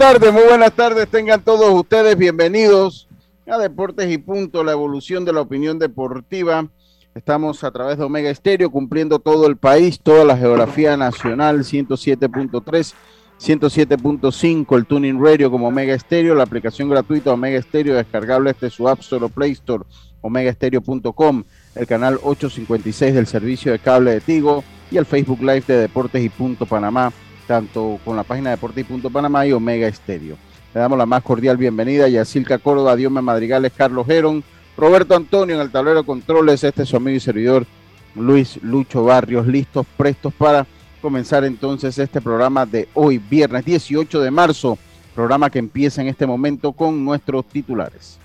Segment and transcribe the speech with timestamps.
[0.00, 1.06] tardes, muy buenas tardes.
[1.08, 3.06] Tengan todos ustedes bienvenidos
[3.46, 6.66] a Deportes y Punto, la evolución de la opinión deportiva.
[7.14, 12.94] Estamos a través de Omega Estéreo cumpliendo todo el país, toda la geografía nacional, 107.3,
[13.38, 18.88] 107.5, el Tuning Radio como Omega Estéreo, la aplicación gratuita Omega Estéreo descargable desde su
[18.88, 19.84] App Store o Play Store,
[20.22, 21.44] omegaestereo.com,
[21.74, 26.24] el canal 856 del servicio de cable de Tigo y el Facebook Live de Deportes
[26.24, 27.12] y Punto Panamá,
[27.50, 30.36] tanto con la página Deportes y Omega Estéreo.
[30.72, 34.44] Le damos la más cordial bienvenida a Yacilca Córdoba, Diome Madrigales, Carlos Geron,
[34.76, 37.66] Roberto Antonio en el tablero de controles, este es su amigo y servidor
[38.14, 40.64] Luis Lucho Barrios, listos, prestos para
[41.02, 44.78] comenzar entonces este programa de hoy, viernes 18 de marzo,
[45.16, 48.20] programa que empieza en este momento con nuestros titulares.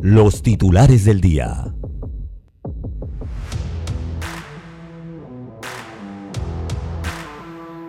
[0.00, 1.66] Los titulares del día.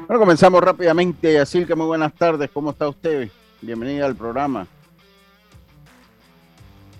[0.07, 1.39] Bueno, comenzamos rápidamente.
[1.39, 2.49] Así muy buenas tardes.
[2.53, 3.29] ¿Cómo está usted?
[3.61, 4.67] Bienvenida al programa.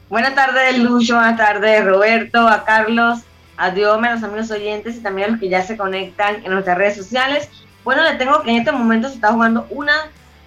[0.10, 1.16] Buenas tardes, Lucho.
[1.16, 3.20] Buenas tardes, Roberto, a Carlos,
[3.58, 6.52] a Diome, a los amigos oyentes y también a los que ya se conectan en
[6.52, 7.50] nuestras redes sociales.
[7.84, 9.94] Bueno, le tengo que en este momento se está jugando una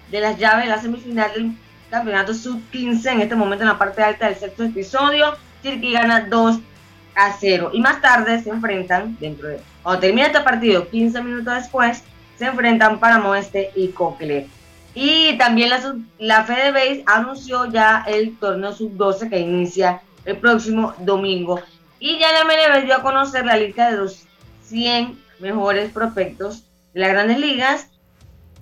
[0.09, 1.51] de las llaves de la semifinal del
[1.91, 5.35] campeonato sub-15 en este momento en la parte alta del sexto episodio.
[5.61, 6.59] Chiriquí gana 2
[7.15, 7.69] a 0.
[7.73, 12.03] Y más tarde se enfrentan, dentro de, cuando termina este partido, 15 minutos después,
[12.37, 14.47] se enfrentan Panamá Oeste y Cocle.
[14.93, 21.61] Y también la, la FedeBase anunció ya el torneo sub-12 que inicia el próximo domingo.
[21.99, 24.25] Y ya la MLB dio a conocer la lista de los
[24.63, 27.89] 100 mejores prospectos de las grandes ligas.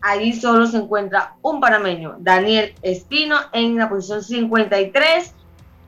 [0.02, 5.34] Allí solo se encuentra un panameño, Daniel Espino, en la posición 53.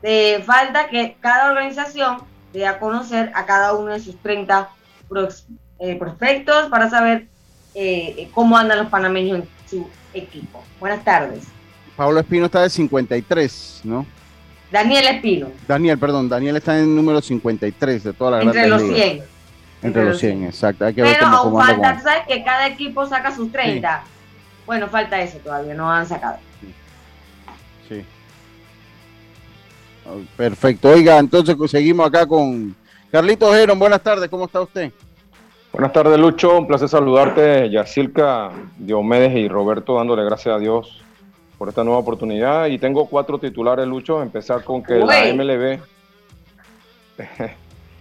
[0.02, 2.18] de falta que cada organización
[2.52, 4.68] dé a conocer a cada uno de sus 30
[5.80, 7.28] eh, prospectos para saber
[7.80, 10.64] eh, cómo andan los panameños en su equipo.
[10.80, 11.44] Buenas tardes.
[11.96, 14.04] Pablo Espino está de 53, ¿no?
[14.72, 15.48] Daniel Espino.
[15.66, 19.22] Daniel, perdón, Daniel está en el número 53 de toda la Entre los 100.
[19.80, 20.86] Entre, los 100, exacto.
[20.86, 24.02] Hay que Pero ver cómo, falta, ¿sabes que cada equipo saca sus 30?
[24.66, 26.38] Bueno, falta eso todavía, no han sacado.
[27.88, 28.04] Sí.
[30.36, 30.88] Perfecto.
[30.88, 32.74] Oiga, entonces seguimos acá con
[33.12, 33.78] Carlitos Geron.
[33.78, 34.92] Buenas tardes, ¿cómo está usted?
[35.78, 36.58] Buenas tardes, Lucho.
[36.58, 41.00] Un placer saludarte, Yacirca, Diomedes y Roberto, dándole gracias a Dios
[41.56, 42.66] por esta nueva oportunidad.
[42.66, 44.20] Y tengo cuatro titulares, Lucho.
[44.20, 45.78] Empezar con que la MLB,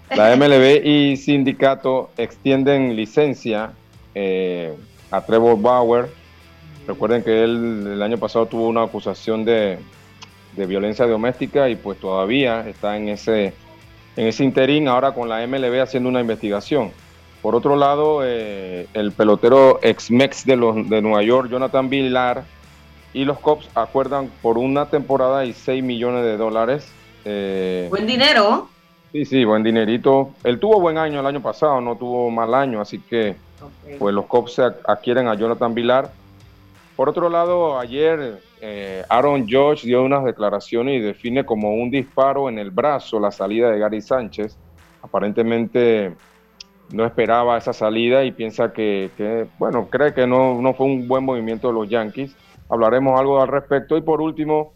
[0.16, 3.74] la MLB y sindicato extienden licencia
[4.16, 4.76] eh,
[5.12, 6.10] a Trevor Bauer.
[6.88, 9.78] Recuerden que él el año pasado tuvo una acusación de,
[10.56, 13.54] de violencia doméstica y pues todavía está en ese,
[14.16, 16.92] en ese interín ahora con la MLB haciendo una investigación.
[17.48, 22.44] Por otro lado, eh, el pelotero ex-Mex de, los, de Nueva York, Jonathan Villar,
[23.14, 26.92] y los Cops acuerdan por una temporada y 6 millones de dólares.
[27.24, 28.68] Eh, buen dinero.
[29.14, 30.32] Sí, sí, buen dinerito.
[30.44, 33.38] Él tuvo buen año el año pasado, no tuvo mal año, así que
[33.98, 36.12] pues los Cops adquieren a Jonathan Villar.
[36.98, 42.50] Por otro lado, ayer eh, Aaron George dio unas declaraciones y define como un disparo
[42.50, 44.58] en el brazo la salida de Gary Sánchez.
[45.02, 46.14] Aparentemente
[46.92, 51.24] no esperaba esa salida y piensa que, bueno, cree que no, no, fue un buen
[51.24, 52.36] movimiento de los Yankees.
[52.70, 53.98] Hablaremos algo al respecto.
[53.98, 54.74] Y por último,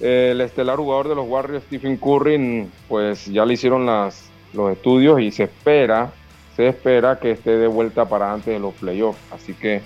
[0.00, 5.20] el estelar jugador de los Warriors, Stephen Curry, pues ya le hicieron las, los estudios
[5.20, 6.10] y se espera,
[6.56, 9.18] se espera que esté de vuelta para antes de los playoffs.
[9.32, 9.82] Así que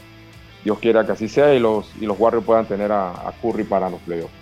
[0.64, 3.90] Dios quiera que así sea y los, y los Warriors puedan tener a, Curry para
[3.90, 4.32] los playoffs.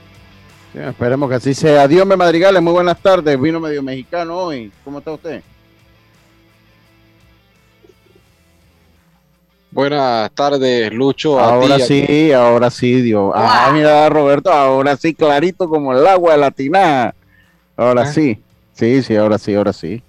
[0.73, 1.89] esperemos que así sea.
[1.89, 3.41] Dios me madrigales, muy buenas tardes.
[3.41, 4.71] Vino medio mexicano hoy.
[4.85, 5.43] ¿Cómo está usted?
[9.71, 11.39] Buenas tardes, Lucho.
[11.39, 13.33] ahora sí, ahora sí, Dios.
[13.35, 17.15] Ah, mira, Roberto, ahora sí, clarito como el agua de la tina.
[17.77, 18.07] Ahora ah.
[18.07, 18.39] sí,
[18.73, 20.03] sí, sí, ahora sí, ahora sí.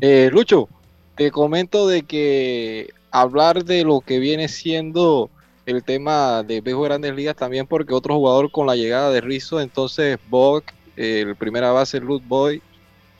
[0.00, 0.68] Eh, Lucho,
[1.16, 5.30] te comento de que hablar de lo que viene siendo
[5.66, 9.60] el tema de Bejo Grandes Ligas también porque otro jugador con la llegada de Rizzo,
[9.60, 10.64] entonces Bog,
[10.96, 12.62] el primera base, Ruth Boy,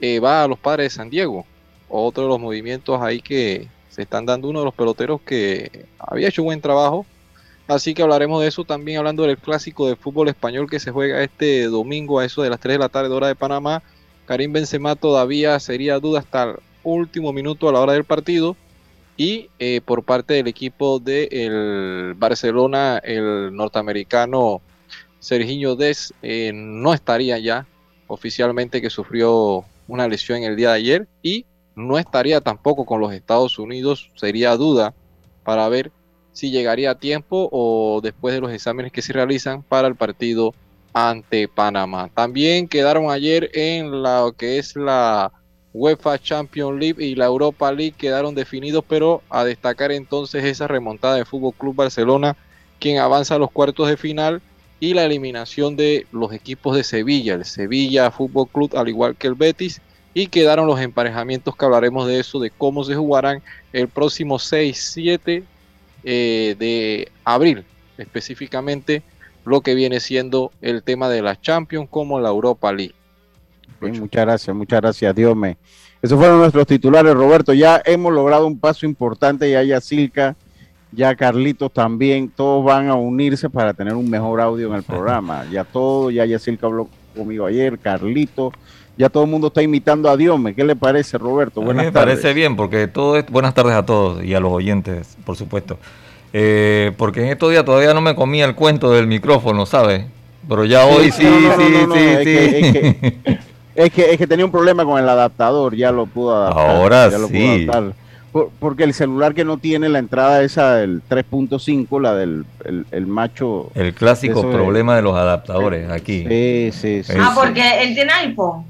[0.01, 1.45] eh, va a los padres de San Diego.
[1.89, 3.69] Otro de los movimientos ahí que,
[4.03, 7.07] están dando uno de los peloteros que había hecho buen trabajo.
[7.67, 11.23] Así que hablaremos de eso también, hablando del clásico de fútbol español que se juega
[11.23, 13.83] este domingo a eso de las 3 de la tarde, hora de Panamá.
[14.27, 18.57] Karim Benzema todavía sería duda hasta el último minuto a la hora del partido.
[19.19, 24.63] Y eh, por parte del equipo del Barcelona, el norteamericano
[25.19, 27.67] Serginho Des eh, no estaría ya
[28.07, 31.47] oficialmente que sufrió una lesión el día de ayer y
[31.79, 34.95] no estaría tampoco con los Estados Unidos, sería duda
[35.45, 35.93] para ver
[36.33, 40.55] si llegaría a tiempo o después de los exámenes que se realizan para el partido
[40.93, 42.11] ante Panamá.
[42.13, 45.33] También quedaron ayer en lo que es la
[45.73, 51.17] UEFA Champions League y la Europa League quedaron definidos, pero a destacar entonces esa remontada
[51.17, 52.37] de Fútbol Club Barcelona,
[52.81, 54.43] quien avanza a los cuartos de final
[54.81, 59.27] y la eliminación de los equipos de Sevilla, el Sevilla Fútbol Club, al igual que
[59.27, 59.81] el Betis,
[60.15, 64.91] y quedaron los emparejamientos que hablaremos de eso, de cómo se jugarán el próximo 6,
[64.93, 65.45] 7
[66.05, 67.65] eh, de abril,
[67.99, 69.03] específicamente
[69.45, 72.95] lo que viene siendo el tema de la Champions como la Europa League.
[73.81, 75.57] muchas gracias, muchas gracias, Dios me.
[76.01, 77.53] Esos fueron nuestros titulares, Roberto.
[77.53, 80.37] Ya hemos logrado un paso importante, ya Yacilca,
[80.93, 85.45] ya Carlitos también, todos van a unirse para tener un mejor audio en el programa.
[85.51, 88.53] Ya todo, ya Yacilca habló conmigo ayer, Carlitos,
[88.99, 90.55] ya todo el mundo está imitando a Diome.
[90.55, 91.63] ¿Qué le parece, Roberto?
[91.63, 93.25] Buenas me parece bien, porque todo es.
[93.31, 95.79] Buenas tardes a todos y a los oyentes, por supuesto.
[96.33, 100.05] Eh, porque en estos días todavía no me comía el cuento del micrófono, ¿sabes?
[100.49, 101.65] Pero ya hoy sí, sí,
[101.95, 103.39] sí, sí.
[103.77, 106.69] Es que, es que, tenía un problema con el adaptador, ya lo pudo adaptar.
[106.69, 107.69] Ahora sí.
[108.59, 112.45] porque el celular que no tiene la entrada esa del 3.5, la del
[112.91, 113.71] el, macho.
[113.77, 116.27] El clásico problema de los adaptadores aquí.
[116.29, 117.13] Sí, sí, sí.
[117.17, 118.65] Ah, porque él tiene iPhone.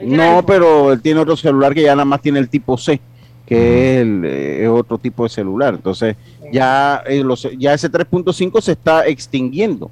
[0.00, 3.00] No, pero él tiene otro celular que ya nada más tiene el tipo C,
[3.46, 5.74] que es, el, eh, otro tipo de celular.
[5.74, 6.16] Entonces,
[6.52, 7.24] ya, eh,
[7.58, 9.90] ya ese 3.5 se está extinguiendo.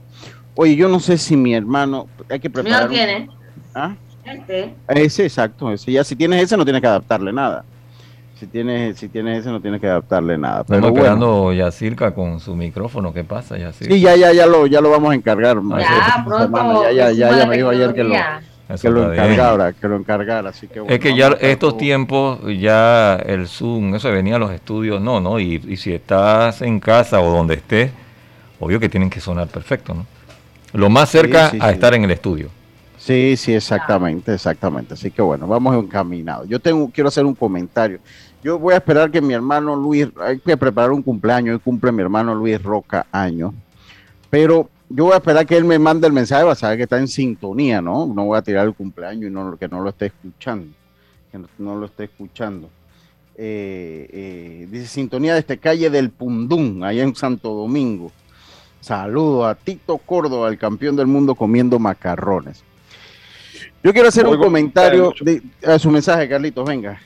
[0.55, 2.08] Oye, yo no sé si mi hermano.
[2.29, 2.82] Hay que preparar.
[2.82, 3.29] ¿No tiene?
[3.75, 3.94] ¿Ah?
[4.25, 4.75] Este.
[4.88, 5.73] Ese, exacto.
[5.73, 5.93] Ese.
[5.93, 7.64] Ya si tienes ese, no tienes que adaptarle nada.
[8.35, 10.64] Si tienes, si tienes ese, no tienes que adaptarle nada.
[10.64, 13.12] Pero Estamos esperando Yacirca con su micrófono.
[13.12, 13.94] ¿Qué pasa, Yacirca?
[13.94, 15.56] Sí, ya, ya, ya lo, ya lo vamos a encargar.
[15.56, 16.82] Ya, pronto.
[16.85, 18.14] Ya, ya, ya, ya me dijo ayer que lo
[18.81, 23.49] que lo encargara, que lo encargara, así que Es que ya estos tiempos, ya el
[23.49, 25.40] Zoom, eso venía a los estudios, no, ¿no?
[25.40, 27.90] Y, si estás en casa o donde estés,
[28.58, 30.06] obvio que tienen que sonar perfecto, ¿no?
[30.72, 32.49] Lo más cerca a estar en el estudio.
[32.96, 34.94] Sí, sí, exactamente, exactamente.
[34.94, 36.46] Así que bueno, vamos encaminados.
[36.46, 37.99] Yo tengo, quiero hacer un comentario.
[38.43, 41.93] Yo voy a esperar que mi hermano Luis, hay que preparar un cumpleaños, hoy cumple
[41.93, 43.55] mi hermano Luis Roca año,
[44.28, 46.98] pero yo voy a esperar que él me mande el mensaje para saber que está
[46.98, 48.06] en sintonía, ¿no?
[48.06, 50.75] No voy a tirar el cumpleaños y no, que no lo esté escuchando.
[51.31, 52.69] Que no, lo esté escuchando.
[53.37, 58.10] Eh, eh, dice sintonía de este calle del Pundún, allá en Santo Domingo.
[58.81, 62.64] Saludo a Tito Córdoba, el campeón del mundo comiendo macarrones.
[63.84, 65.14] Yo quiero hacer un comentario
[65.64, 67.00] a su mensaje, Carlitos, venga.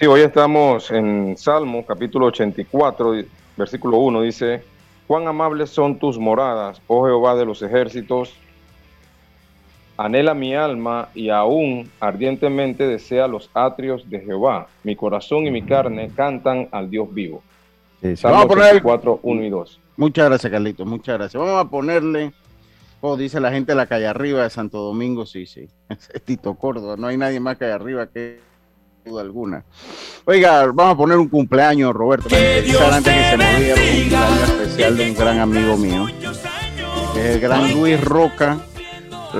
[0.00, 3.24] Sí, hoy estamos en Salmo, capítulo 84,
[3.56, 4.64] versículo 1, dice,
[5.06, 8.34] Cuán amables son tus moradas, oh Jehová de los ejércitos.
[9.96, 14.66] Anhela mi alma y aún ardientemente desea los atrios de Jehová.
[14.82, 17.42] Mi corazón y mi carne cantan al Dios vivo.
[18.22, 19.80] Vamos a poner 4, 1 y 2.
[19.96, 20.86] Muchas gracias, Carlitos.
[20.86, 21.40] Muchas gracias.
[21.40, 22.32] Vamos a ponerle,
[23.00, 25.26] oh, dice la gente de la calle arriba de Santo Domingo.
[25.26, 25.68] Sí, sí.
[25.88, 26.96] Es Tito Córdoba.
[26.96, 28.40] No hay nadie más calle arriba que
[29.04, 29.64] duda alguna.
[30.24, 32.28] Oiga, vamos a poner un cumpleaños, Roberto.
[32.28, 36.06] Que Dios antes que se movía un cumpleaños especial de un gran amigo mío,
[37.16, 38.58] el gran Luis Roca.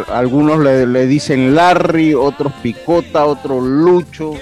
[0.09, 4.35] Algunos le, dicen Larry, otros Picota, otros Lucho.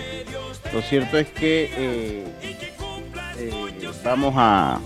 [0.72, 2.24] Lo cierto es que eh,
[3.38, 4.80] eh, vamos a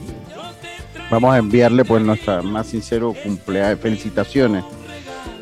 [1.09, 4.65] vamos a enviarle pues nuestra más sincero cumpleaños, felicitaciones.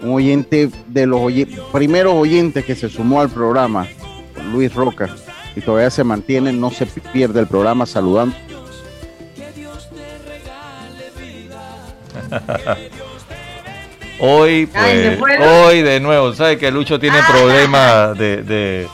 [0.03, 1.33] Un oyente de los
[1.73, 3.89] primeros oyentes que se sumó al programa,
[4.53, 5.09] Luis Roca
[5.57, 8.37] y todavía se mantiene, no se pierde el programa saludando.
[14.19, 17.29] hoy, pues, hoy de nuevo, sabe que Lucho tiene ah.
[17.29, 18.89] problemas de,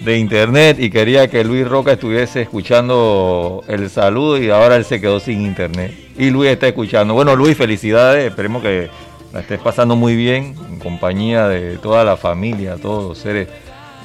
[0.00, 5.00] de, internet y quería que Luis Roca estuviese escuchando el saludo y ahora él se
[5.00, 5.92] quedó sin internet.
[6.16, 7.14] Y Luis está escuchando.
[7.14, 8.88] Bueno, Luis, felicidades, esperemos que
[9.32, 13.48] la estés pasando muy bien en compañía de toda la familia, todos los seres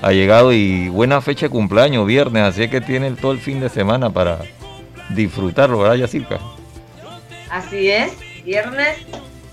[0.02, 3.60] ha llegado y buena fecha de cumpleaños, viernes, así es que tiene todo el fin
[3.60, 4.40] de semana para
[5.10, 6.40] disfrutarlo, ¿verdad, Yacirca?
[7.50, 8.14] Así es,
[8.46, 8.98] viernes,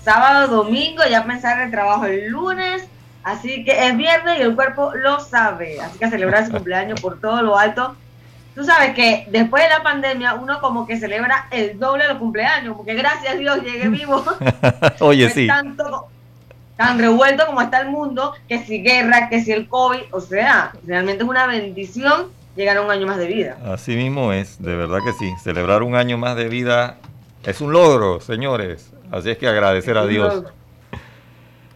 [0.03, 2.87] sábado, domingo, ya pensar el trabajo el lunes,
[3.23, 7.19] así que es viernes y el cuerpo lo sabe, así que celebrar su cumpleaños por
[7.19, 7.95] todo lo alto.
[8.55, 12.19] Tú sabes que después de la pandemia uno como que celebra el doble de los
[12.19, 14.23] cumpleaños, porque gracias a Dios llegué vivo.
[14.99, 15.47] Oye, sí
[16.77, 20.71] tan revuelto como está el mundo, que si guerra, que si el COVID, o sea,
[20.85, 23.57] realmente es una bendición llegar a un año más de vida.
[23.65, 25.33] Así mismo es, de verdad que sí.
[25.43, 26.97] Celebrar un año más de vida
[27.43, 28.91] es un logro, señores.
[29.11, 30.43] Así es que agradecer a Dios.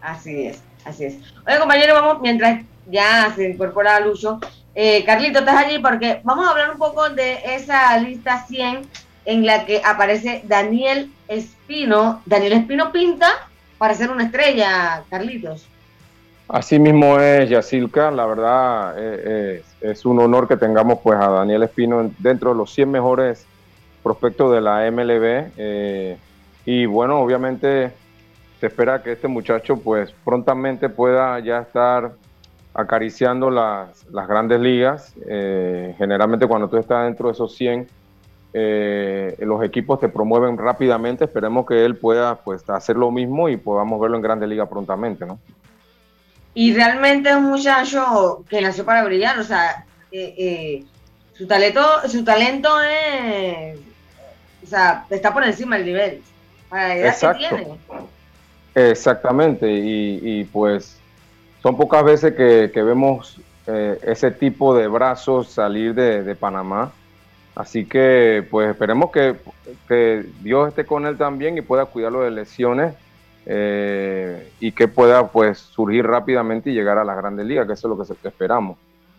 [0.00, 1.18] Así es, así es.
[1.46, 4.40] Oye, compañero, vamos, mientras ya se incorpora Lucho,
[4.74, 8.82] eh, Carlito, estás allí porque vamos a hablar un poco de esa lista 100
[9.24, 12.22] en la que aparece Daniel Espino.
[12.26, 13.48] Daniel Espino pinta
[13.82, 15.66] para ser una estrella, Carlitos.
[16.46, 18.12] Así mismo es, Yacilca.
[18.12, 22.72] La verdad eh, es un honor que tengamos pues a Daniel Espino dentro de los
[22.72, 23.44] 100 mejores
[24.00, 25.50] prospectos de la MLB.
[25.56, 26.16] Eh,
[26.64, 27.90] y bueno, obviamente
[28.60, 32.12] se espera que este muchacho pues prontamente pueda ya estar
[32.74, 35.12] acariciando las, las grandes ligas.
[35.26, 37.88] Eh, generalmente cuando tú estás dentro de esos 100,
[38.52, 41.24] eh, los equipos te promueven rápidamente.
[41.24, 45.26] Esperemos que él pueda pues hacer lo mismo y podamos verlo en grandes ligas prontamente,
[45.26, 45.38] ¿no?
[46.54, 50.84] Y realmente es un muchacho que nació para brillar, o sea, eh,
[51.32, 53.78] su talento, su talento es,
[54.62, 56.22] o sea, está por encima del nivel,
[56.68, 57.68] para la edad que tiene.
[58.74, 61.00] Exactamente, y pues
[61.62, 66.92] son pocas veces que, vemos eh, ese tipo de brazos salir de, Panamá.
[67.54, 69.36] Así que pues esperemos que,
[70.40, 72.94] Dios esté con él también y pueda cuidarlo de lesiones
[73.44, 77.92] eh, y que pueda pues surgir rápidamente y llegar a las grandes ligas, que eso
[77.92, 78.78] es lo que, esperamos.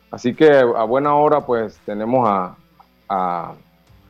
[0.10, 2.56] Así que a buena hora pues tenemos a,
[3.08, 3.54] a,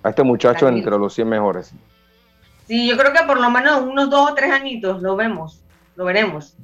[0.06, 1.74] este muchacho entre los 100 mejores.
[2.68, 5.62] Sí, yo creo que por lo menos unos dos o tres añitos lo vemos,
[5.96, 6.56] lo veremos.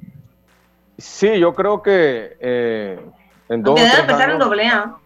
[0.96, 3.00] Sí, yo creo que eh,
[3.48, 3.74] en dos.
[3.74, 4.96] Debe empezar en doble A.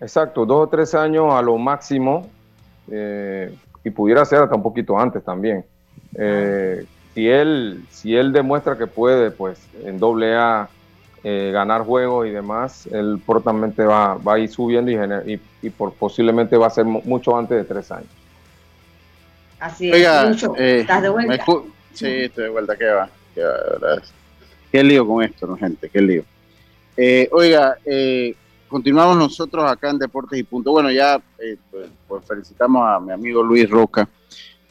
[0.00, 2.28] Exacto, dos o tres años a lo máximo.
[2.90, 5.64] Eh, y pudiera ser hasta un poquito antes también.
[6.14, 10.68] Eh, si él, si él demuestra que puede, pues en doble A
[11.24, 16.56] ganar juegos y demás, él prontamente va, va a ir subiendo y, y, por, posiblemente
[16.56, 18.08] va a ser mucho antes de tres años.
[19.60, 21.44] Así es, ¿estás de vuelta?
[21.92, 23.10] Sí, estoy de vuelta, ¿qué va?
[23.34, 23.56] ¿Qué va?
[23.72, 24.02] ¿verdad?
[24.70, 25.88] Qué lío con esto, ¿no, gente?
[25.88, 26.24] Qué lío.
[26.96, 28.34] Eh, oiga, eh,
[28.68, 30.72] continuamos nosotros acá en Deportes y Punto.
[30.72, 31.56] Bueno, ya eh,
[32.06, 34.08] pues, felicitamos a mi amigo Luis Roca.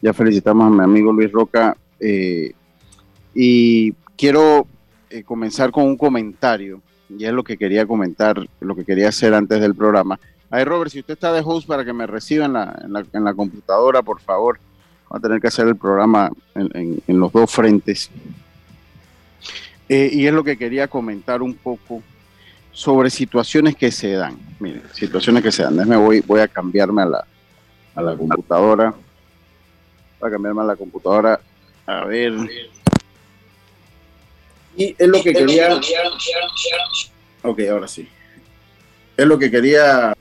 [0.01, 1.75] Ya felicitamos a mi amigo Luis Roca.
[3.33, 4.67] y quiero
[5.25, 6.81] comenzar con un comentario.
[7.09, 10.19] Y es lo que quería comentar, lo que quería hacer antes del programa.
[10.49, 13.33] Ay, Robert, si usted está de host para que me reciba en la, en la,
[13.33, 14.59] computadora, por favor.
[15.11, 18.11] Va a tener que hacer el programa en los dos frentes.
[19.89, 22.03] Eh, y es lo que quería comentar un poco
[22.77, 24.37] sobre situaciones que se dan.
[24.59, 25.75] Miren, situaciones que se dan.
[25.77, 27.27] Déjame, voy, voy a cambiarme a la,
[27.95, 28.93] a la computadora.
[30.19, 31.39] Voy a cambiarme a la computadora.
[31.87, 32.33] A ver.
[34.75, 35.75] Y es lo que quería.
[37.41, 38.07] Ok, ahora sí.
[39.17, 40.13] Es lo que quería.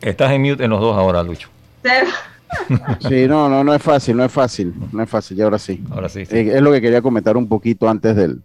[0.00, 1.48] Estás en mute en los dos ahora, Lucho.
[3.08, 5.80] Sí, no, no, no es fácil, no es fácil, no es fácil, y ahora sí.
[5.92, 6.22] Ahora sí.
[6.28, 8.42] Eh, es lo que quería comentar un poquito antes del,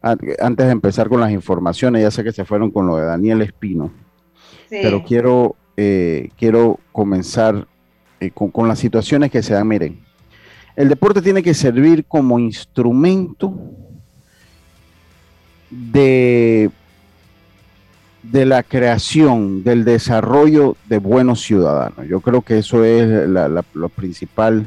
[0.00, 3.42] antes de empezar con las informaciones, ya sé que se fueron con lo de Daniel
[3.42, 3.92] Espino,
[4.70, 7.66] pero quiero, eh, quiero comenzar
[8.20, 9.66] eh, con, con, las situaciones que se dan.
[9.66, 10.00] Miren,
[10.76, 13.54] el deporte tiene que servir como instrumento
[15.70, 16.70] de
[18.22, 22.06] de la creación, del desarrollo de buenos ciudadanos.
[22.08, 24.66] Yo creo que eso es lo principal,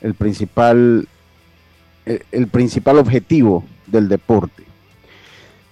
[0.00, 1.06] el principal,
[2.04, 4.64] el, principal objetivo del deporte.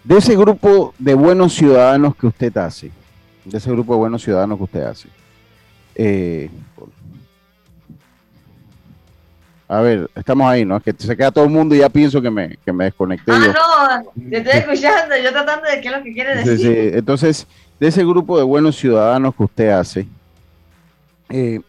[0.05, 2.91] De ese grupo de buenos ciudadanos que usted hace,
[3.45, 5.09] de ese grupo de buenos ciudadanos que usted hace,
[5.95, 6.51] eh,
[9.69, 10.79] a ver, estamos ahí, ¿no?
[10.79, 13.31] Es que se queda todo el mundo y ya pienso que me, que me desconecté.
[13.33, 16.59] Ah, no, yo estoy escuchando, yo tratando de qué es lo que quiere decir.
[16.59, 16.91] Sí, sí.
[16.95, 17.47] Entonces,
[17.79, 20.09] de ese grupo de buenos ciudadanos que usted hace,
[21.29, 21.61] eh,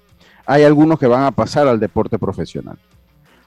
[0.46, 2.78] hay algunos que van a pasar al deporte profesional.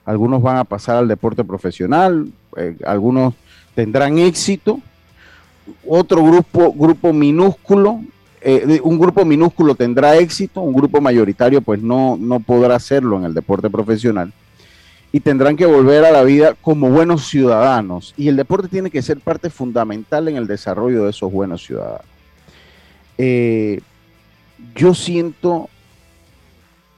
[0.04, 3.35] Algunos van a pasar al deporte profesional, eh, algunos
[3.75, 4.80] tendrán éxito,
[5.87, 8.00] otro grupo, grupo minúsculo,
[8.40, 13.25] eh, un grupo minúsculo tendrá éxito, un grupo mayoritario pues no, no podrá hacerlo en
[13.25, 14.32] el deporte profesional
[15.12, 18.14] y tendrán que volver a la vida como buenos ciudadanos.
[18.16, 22.06] Y el deporte tiene que ser parte fundamental en el desarrollo de esos buenos ciudadanos.
[23.18, 23.80] Eh,
[24.75, 25.68] yo siento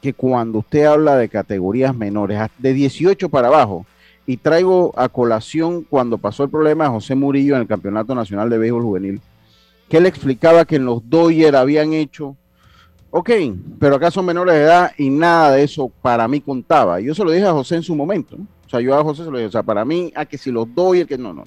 [0.05, 3.87] que cuando usted habla de categorías menores, de 18 para abajo,
[4.27, 8.51] y traigo a colación cuando pasó el problema de José Murillo en el Campeonato Nacional
[8.51, 9.23] de Béisbol Juvenil,
[9.89, 12.37] que él explicaba que en los Dodgers habían hecho
[13.17, 13.31] Ok,
[13.79, 16.99] pero acá son menores de edad y nada de eso para mí contaba.
[16.99, 18.37] Yo se lo dije a José en su momento.
[18.67, 20.51] O sea, yo a José se lo dije, o sea, para mí, a que si
[20.51, 21.45] los el que no, no.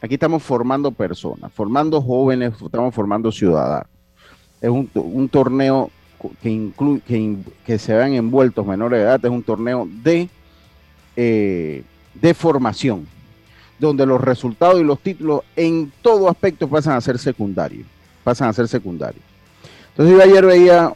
[0.00, 3.86] Aquí estamos formando personas, formando jóvenes, estamos formando ciudadanos.
[4.62, 5.90] Es un, torneo
[6.42, 10.28] que, incluye, que, se vean envueltos menores de edad, es un torneo de,
[11.16, 11.82] eh,
[12.14, 13.06] de formación,
[13.78, 17.86] donde los resultados y los títulos en todo aspecto pasan a ser secundarios,
[18.22, 19.24] pasan a ser secundarios.
[19.90, 20.92] Entonces yo ayer veía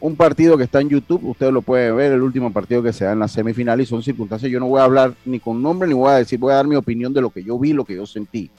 [0.00, 3.04] un partido que está en YouTube, ustedes lo pueden ver, el último partido que se
[3.04, 5.88] da en la semifinal y son circunstancias, yo no voy a hablar ni con nombre
[5.88, 7.84] ni voy a decir, voy a dar mi opinión de lo que yo vi, lo
[7.84, 8.50] que yo sentí.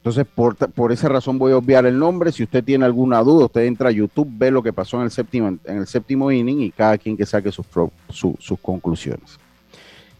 [0.00, 2.32] Entonces, por, por esa razón voy a obviar el nombre.
[2.32, 5.10] Si usted tiene alguna duda, usted entra a YouTube, ve lo que pasó en el
[5.10, 7.66] séptimo, en el séptimo inning y cada quien que saque sus,
[8.08, 9.38] sus conclusiones.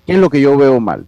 [0.07, 1.07] ¿Qué es lo que yo veo mal?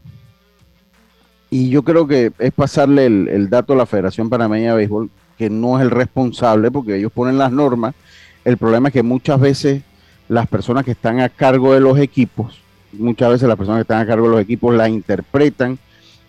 [1.50, 5.10] Y yo creo que es pasarle el, el dato a la Federación Panameña de Béisbol,
[5.36, 7.94] que no es el responsable, porque ellos ponen las normas.
[8.42, 9.82] El problema es que muchas veces
[10.30, 12.58] las personas que están a cargo de los equipos,
[12.92, 15.78] muchas veces las personas que están a cargo de los equipos la interpretan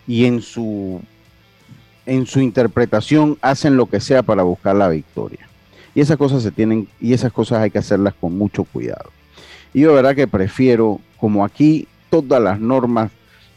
[0.06, 1.00] y en su
[2.06, 5.48] en su interpretación hacen lo que sea para buscar la victoria.
[5.94, 9.10] Y esas cosas se tienen, y esas cosas hay que hacerlas con mucho cuidado.
[9.72, 13.10] Y yo de verdad que prefiero, como aquí todas las normas,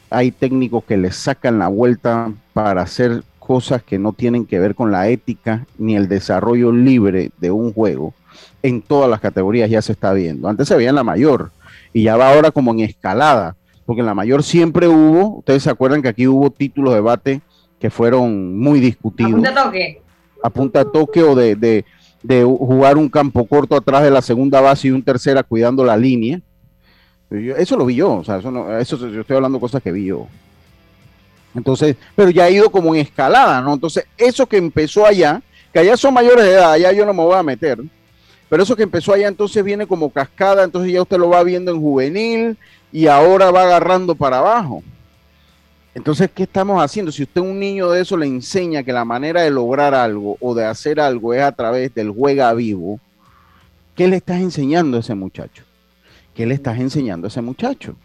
[0.10, 4.76] hay técnicos que les sacan la vuelta para hacer cosas que no tienen que ver
[4.76, 8.14] con la ética ni el desarrollo libre de un juego.
[8.62, 10.48] En todas las categorías ya se está viendo.
[10.48, 11.52] Antes se veía en la mayor
[11.94, 15.70] y ya va ahora como en escalada, porque en la mayor siempre hubo, ustedes se
[15.70, 17.42] acuerdan que aquí hubo títulos de debate
[17.80, 19.34] que fueron muy discutidos.
[19.34, 20.02] A punta toque.
[20.44, 21.86] A punta toque o de, de,
[22.24, 25.98] de, jugar un campo corto atrás de la segunda base y un tercera cuidando la
[25.98, 26.42] línea.
[27.30, 29.92] Eso lo vi yo, o sea, eso, no, eso yo estoy hablando de cosas que
[29.92, 30.28] vi yo.
[31.54, 33.74] Entonces, pero ya ha ido como en escalada, ¿no?
[33.74, 35.42] Entonces, eso que empezó allá,
[35.74, 37.80] que allá son mayores de edad, allá yo no me voy a meter,
[38.50, 41.72] pero eso que empezó allá entonces viene como cascada, entonces ya usted lo va viendo
[41.72, 42.58] en juvenil
[42.92, 44.84] y ahora va agarrando para abajo.
[45.98, 47.12] Entonces, ¿qué estamos haciendo?
[47.12, 50.38] Si usted a un niño de eso le enseña que la manera de lograr algo
[50.40, 53.00] o de hacer algo es a través del juega vivo,
[53.96, 55.64] ¿qué le estás enseñando a ese muchacho?
[56.36, 57.96] ¿Qué le estás enseñando a ese muchacho?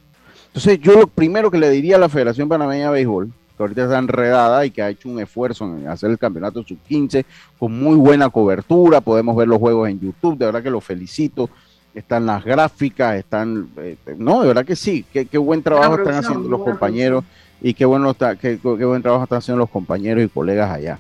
[0.47, 3.83] Entonces, yo lo primero que le diría a la Federación Panameña de Béisbol, que ahorita
[3.83, 7.27] está enredada y que ha hecho un esfuerzo en hacer el campeonato sub-15
[7.59, 11.51] con muy buena cobertura, podemos ver los juegos en YouTube, de verdad que lo felicito,
[11.95, 16.49] están las gráficas, están, eh, no, de verdad que sí, qué, buen trabajo están haciendo
[16.49, 17.23] los compañeros
[17.63, 20.99] y qué bueno está, qué, buen trabajo están haciendo los compañeros y colegas allá.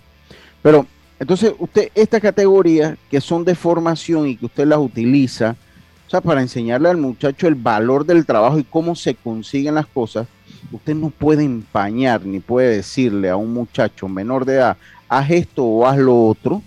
[0.62, 0.87] Pero
[1.18, 5.57] entonces usted, estas categorías que son de formación y que usted las utiliza,
[6.07, 9.87] o sea, para enseñarle al muchacho el valor del trabajo y cómo se consiguen las
[9.87, 10.29] cosas,
[10.70, 14.77] usted no puede empañar ni puede decirle a un muchacho menor de edad,
[15.09, 16.62] haz esto o haz lo otro,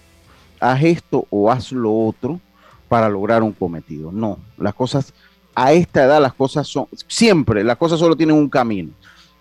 [0.60, 2.42] haz esto o haz lo otro
[2.90, 4.12] para lograr un cometido.
[4.12, 5.14] No, las cosas,
[5.56, 8.92] a esta edad las cosas son, siempre, las cosas solo tienen un camino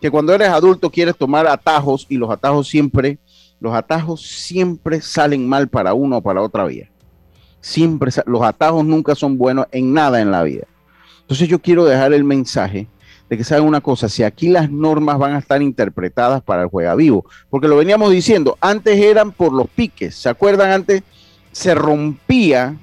[0.04, 3.16] que cuando eres adulto quieres tomar atajos y los atajos siempre,
[3.58, 6.90] los atajos siempre salen mal para uno o para otra vía.
[7.62, 10.66] Siempre, los atajos nunca son buenos en nada en la vida.
[11.22, 12.86] Entonces yo quiero dejar el mensaje
[13.30, 16.68] de que saben una cosa, si aquí las normas van a estar interpretadas para el
[16.68, 20.70] juega vivo, porque lo veníamos diciendo, antes eran por los piques, ¿se acuerdan?
[20.70, 21.02] Antes
[21.50, 22.76] se rompía,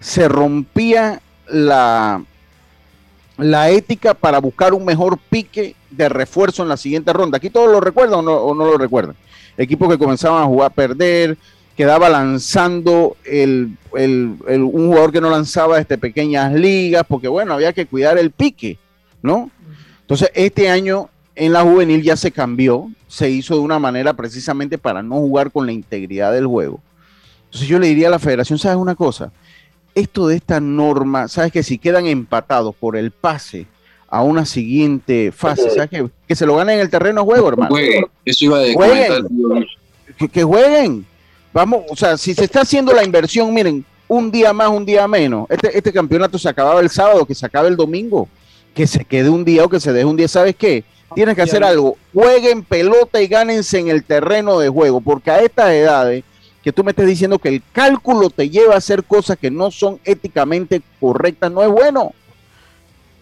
[0.00, 2.22] se rompía la,
[3.38, 7.36] la ética para buscar un mejor pique de refuerzo en la siguiente ronda.
[7.36, 9.16] ¿Aquí todos lo recuerdan o no, lo recuerdan?
[9.56, 11.36] Equipos que comenzaban a jugar a perder,
[11.76, 17.86] quedaba lanzando el, un jugador que no lanzaba este, pequeñas ligas, porque bueno, había que
[17.86, 18.78] cuidar el pique,
[19.22, 19.50] ¿no?
[20.00, 24.78] Entonces, este año en la juvenil ya se cambió, se hizo de una manera precisamente
[24.78, 26.80] para no jugar con la integridad del juego.
[27.44, 29.30] Entonces yo le diría a la federación, ¿sabes una cosa?
[29.94, 33.66] Esto de esta norma, ¿sabes que si quedan empatados por el pase
[34.12, 35.70] a una siguiente fase.
[35.70, 37.70] ¿Sabes que, que se lo ganen en el terreno de juego, hermano.
[37.70, 38.04] Jueguen.
[38.26, 39.26] Eso iba a jueguen.
[40.30, 41.06] Que, jueguen.
[41.50, 45.08] Vamos, o sea, si se está haciendo la inversión, miren, un día más, un día
[45.08, 45.46] menos.
[45.48, 48.28] Este, este campeonato se acababa el sábado, que se acabe el domingo.
[48.74, 50.28] Que se quede un día o que se deje un día.
[50.28, 50.84] ¿Sabes qué?
[51.14, 51.96] Tienes que hacer algo.
[52.12, 56.22] Jueguen pelota y gánense en el terreno de juego, porque a estas edades
[56.62, 59.70] que tú me estés diciendo que el cálculo te lleva a hacer cosas que no
[59.70, 62.12] son éticamente correctas, no es bueno.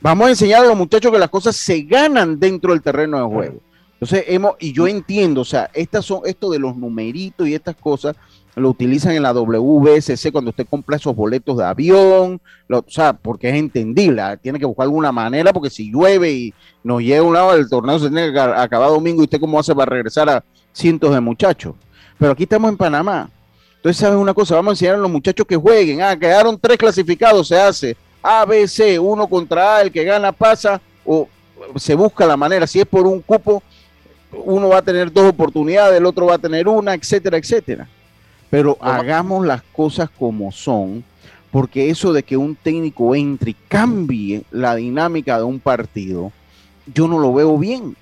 [0.02, 3.24] Vamos a enseñar a los muchachos que las cosas se ganan dentro del terreno de
[3.24, 3.60] juego.
[3.94, 7.76] Entonces, hemos, y yo entiendo, o sea, estas son, esto de los numeritos y estas
[7.76, 8.16] cosas,
[8.56, 13.50] lo utilizan en la WBSC cuando usted compra esos boletos de avión, o sea, porque
[13.50, 17.34] es entendible, ah, tiene que buscar alguna manera, porque si llueve y nos llega un
[17.34, 20.42] lado del torneo, se tiene que acabar domingo y usted cómo hace para regresar a
[20.72, 21.74] cientos de muchachos.
[22.18, 23.30] Pero aquí estamos en Panamá.
[23.76, 24.56] Entonces, ¿sabes una cosa?
[24.56, 26.02] Vamos a enseñar a los muchachos que jueguen.
[26.02, 30.32] Ah, quedaron tres clasificados, se hace a, B, C, uno contra A, el que gana
[30.32, 31.28] pasa, o
[31.76, 33.62] se busca la manera, si es por un cupo,
[34.32, 37.88] uno va a tener dos oportunidades, el otro va a tener una, etcétera, etcétera.
[38.48, 41.04] Pero hagamos las cosas como son,
[41.50, 46.32] porque eso de que un técnico entre y cambie la dinámica de un partido,
[46.92, 47.96] yo no lo veo bien.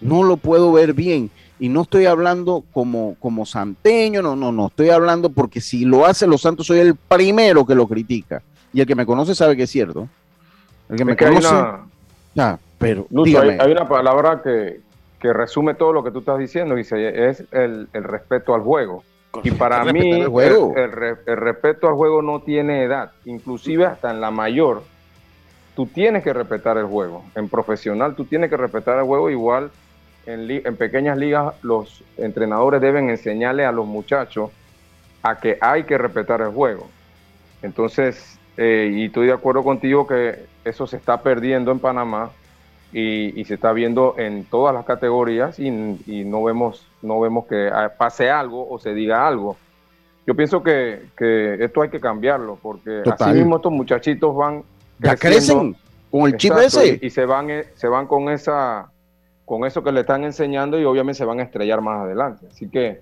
[0.00, 1.30] No lo puedo ver bien.
[1.60, 6.06] Y no estoy hablando como, como santeño, no, no, no, estoy hablando porque si lo
[6.06, 8.42] hace los Santos soy el primero que lo critica.
[8.72, 10.08] Y el que me conoce sabe que es cierto.
[10.88, 11.48] El que me conoce...
[12.34, 14.80] ya, pero hay, una palabra que,
[15.20, 19.04] que, resume todo lo que tú estás diciendo, dice, es el, el respeto al juego.
[19.42, 24.20] Y para mí el, el, el, respeto al juego no tiene edad, inclusive hasta en
[24.20, 24.82] la mayor,
[25.74, 27.24] tú tienes que respetar el juego.
[27.34, 29.70] En profesional tú tienes que respetar el juego igual
[30.26, 34.50] en, pequeñas ligas los entrenadores deben enseñarle a los muchachos
[35.22, 36.88] a que hay que respetar el juego.
[37.62, 42.30] Entonces, eh, y estoy de acuerdo contigo que eso se está perdiendo en Panamá
[42.92, 48.30] y, se está viendo en todas las categorías y, no, vemos, no vemos que pase
[48.30, 49.56] algo o se diga algo.
[50.26, 51.02] Yo pienso que,
[51.60, 54.62] esto hay que cambiarlo porque así mismo estos muchachitos van...
[54.98, 55.74] Ya crecen
[56.10, 56.98] con el chip ese.
[57.00, 58.92] Y, y se, van, eh, se van con esa
[59.44, 62.46] con eso que le están enseñando y obviamente se van a estrellar más adelante.
[62.50, 63.00] Así que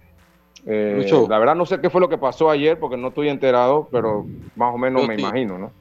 [0.67, 3.89] eh, la verdad no sé qué fue lo que pasó ayer porque no estoy enterado,
[3.91, 5.73] pero más o menos me imagino, ¿no?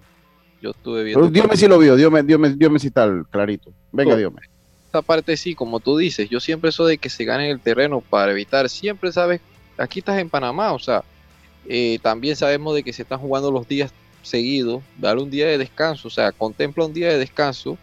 [0.62, 1.30] Yo estuve viendo.
[1.30, 3.72] Dios me si lo vio, Dios me, Dios me, Dios me si tal, clarito.
[3.92, 4.42] Venga, Dios me.
[4.86, 8.02] Esta parte sí, como tú dices, yo siempre soy de que se gane el terreno
[8.02, 9.40] para evitar, siempre sabes,
[9.78, 11.04] aquí estás en Panamá, o sea,
[11.68, 15.58] eh, también sabemos de que se están jugando los días seguidos, dale un día de
[15.58, 17.78] descanso, o sea, contempla un día de descanso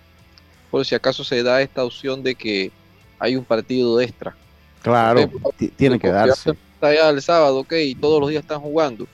[0.71, 2.73] por si acaso se da esta opción de que
[3.19, 4.35] hay un partido extra.
[4.83, 5.31] Claro,
[5.77, 6.57] tiene que darse.
[6.77, 9.07] Está ya el sábado, ok, y todos los días están jugando.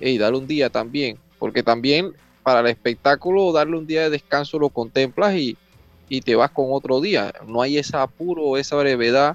[0.00, 4.58] Y darle un día también, porque también para el espectáculo darle un día de descanso
[4.58, 5.56] lo contemplas y,
[6.24, 7.32] te vas con otro día.
[7.46, 9.34] No hay ese apuro, esa brevedad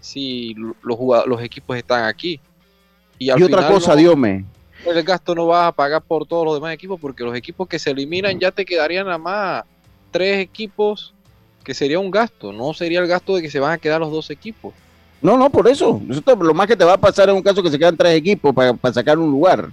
[0.00, 2.38] si los, los equipos están aquí.
[3.18, 4.44] Y, otra cosa, Dios me.
[4.84, 7.78] El gasto no vas a pagar por todos los demás equipos porque los equipos que
[7.78, 9.64] se eliminan ya te quedarían nada más
[10.10, 11.14] tres equipos,
[11.64, 14.12] que sería un gasto, no sería el gasto de que se van a quedar los
[14.12, 14.74] dos equipos.
[15.22, 16.00] No, no, por eso.
[16.40, 18.54] lo más que te va a pasar en un caso que se quedan tres equipos
[18.54, 19.68] para, sacar un lugar.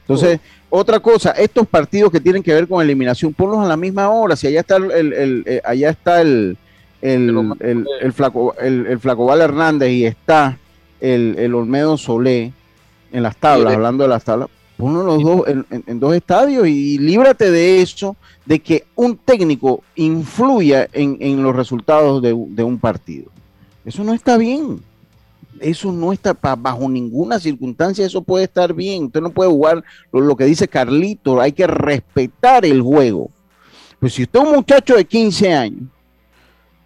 [0.00, 4.08] Entonces, otra cosa, estos partidos que tienen que ver con eliminación, ponlos a la misma
[4.10, 4.36] hora.
[4.36, 6.56] Si allá está el, eh, allá está el,
[7.00, 10.58] el, flaco, el, Flacobal Hernández y está
[11.00, 12.52] el, Olmedo Solé
[13.12, 17.50] en las tablas, hablando de las tablas, ponlo los dos en, dos estadios y líbrate
[17.50, 23.30] de eso, de que un técnico influya en, los resultados de, un partido.
[23.86, 24.82] Eso no está bien.
[25.60, 29.04] Eso no está bajo ninguna circunstancia, eso puede estar bien.
[29.04, 33.30] Usted no puede jugar lo, que dice Carlito, hay que respetar el juego.
[33.98, 35.82] Pues si usted es un muchacho de 15 años,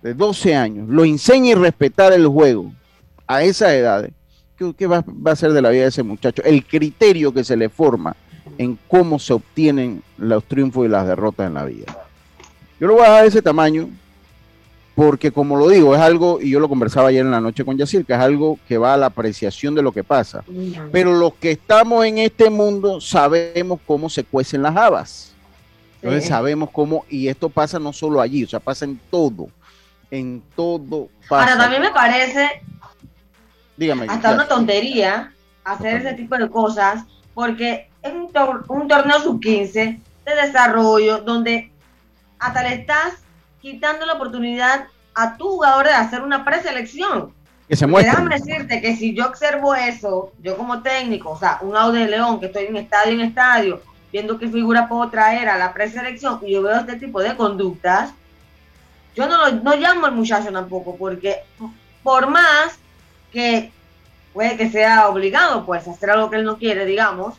[0.02, 2.72] de 12 años, lo enseña a respetar el juego
[3.26, 4.12] a esas edades,
[4.76, 6.42] ¿qué, va, a ser de la vida de ese muchacho?
[6.44, 8.14] El criterio que se le forma
[8.56, 11.96] en cómo se obtienen los triunfos y las derrotas en la vida.
[12.78, 13.88] Yo lo voy a dar ese tamaño
[14.94, 17.76] porque como lo digo, es algo, y yo lo conversaba ayer en la noche con
[17.76, 20.44] Yacir, que es algo que va a la apreciación de lo que pasa.
[20.92, 25.32] Pero los que estamos en este mundo sabemos cómo se cuecen las habas.
[26.02, 29.48] Entonces sabemos cómo, y esto pasa no solo allí, o sea, pasa en todo.
[30.10, 31.52] En todo pasa.
[31.52, 32.62] Ahora, también me parece
[34.08, 35.32] hasta una tontería
[35.64, 38.30] hacer ese tipo de cosas, porque es un,
[38.68, 41.70] un torneo sub-15 de desarrollo donde
[42.38, 43.14] hasta le estás
[43.60, 47.32] quitando la oportunidad a tu jugador de hacer una preselección.
[47.68, 48.10] Que se muestre.
[48.10, 52.40] Déjame decirte que si yo observo eso, yo como técnico, o sea, un Aude León,
[52.40, 53.80] que estoy en estadio en estadio,
[54.12, 58.12] viendo qué figura puedo traer a la preselección, y yo veo este tipo de conductas,
[59.14, 61.36] yo no, no llamo al muchacho tampoco, porque
[62.02, 62.78] por más
[63.32, 63.72] que
[64.32, 67.36] puede que sea obligado, pues, a hacer algo que él no quiere, digamos,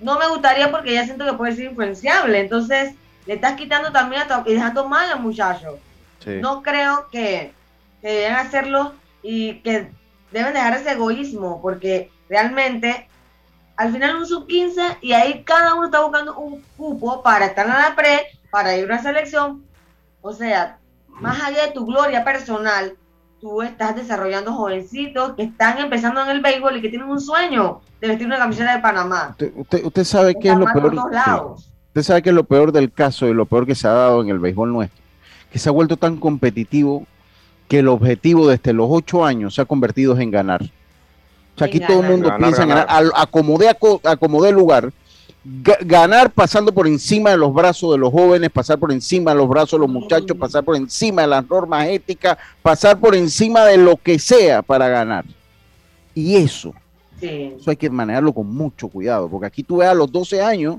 [0.00, 2.40] no me gustaría porque ya siento que puede ser influenciable.
[2.40, 2.94] Entonces,
[3.26, 5.78] le estás quitando también y dejando mal al muchacho.
[6.26, 7.52] No creo que,
[8.00, 9.90] que deben hacerlo y que
[10.32, 13.08] deben dejar ese egoísmo, porque realmente
[13.76, 17.66] al final un sub 15 y ahí cada uno está buscando un cupo para estar
[17.66, 19.64] en la pre, para ir a una selección.
[20.20, 22.96] O sea, más allá de tu gloria personal,
[23.40, 27.82] tú estás desarrollando jovencitos que están empezando en el béisbol y que tienen un sueño
[28.00, 29.36] de vestir una camiseta de Panamá.
[29.54, 31.56] Usted, usted, sabe qué es lo peor.
[31.96, 34.20] Usted sabe que es lo peor del caso y lo peor que se ha dado
[34.20, 35.02] en el béisbol nuestro,
[35.50, 37.06] que se ha vuelto tan competitivo
[37.68, 40.62] que el objetivo desde los ocho años se ha convertido en ganar.
[40.62, 44.92] O sea, aquí todo el mundo piensa en ganar, acomodé, acomodé lugar.
[45.42, 49.48] Ganar pasando por encima de los brazos de los jóvenes, pasar por encima de los
[49.48, 53.78] brazos de los muchachos, pasar por encima de las normas éticas, pasar por encima de
[53.78, 55.24] lo que sea para ganar.
[56.14, 56.74] Y eso,
[57.22, 60.76] eso hay que manejarlo con mucho cuidado, porque aquí tú ves a los 12 años,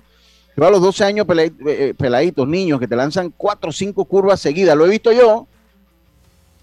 [0.61, 1.27] ves a los 12 años
[1.67, 5.47] eh, peladitos, niños que te lanzan cuatro o cinco curvas seguidas, lo he visto yo,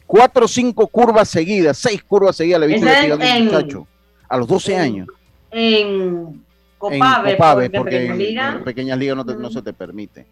[0.07, 3.87] Cuatro o cinco curvas seguidas, seis curvas seguidas le he visto tirando a un muchacho
[4.28, 5.09] a los 12 años.
[5.50, 6.44] En
[6.78, 10.26] Copave, porque, en, pequeñas ligas no, se te permite.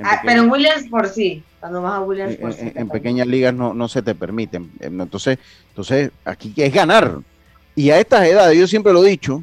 [0.00, 2.70] Ah, pero en Williams por sí, cuando vas a Williams por sí.
[2.74, 4.70] En, pequeñas ligas no, no se te permiten.
[4.78, 5.38] Entonces,
[5.70, 7.18] entonces, aquí es ganar.
[7.74, 9.42] Y a estas edades, yo siempre lo he dicho,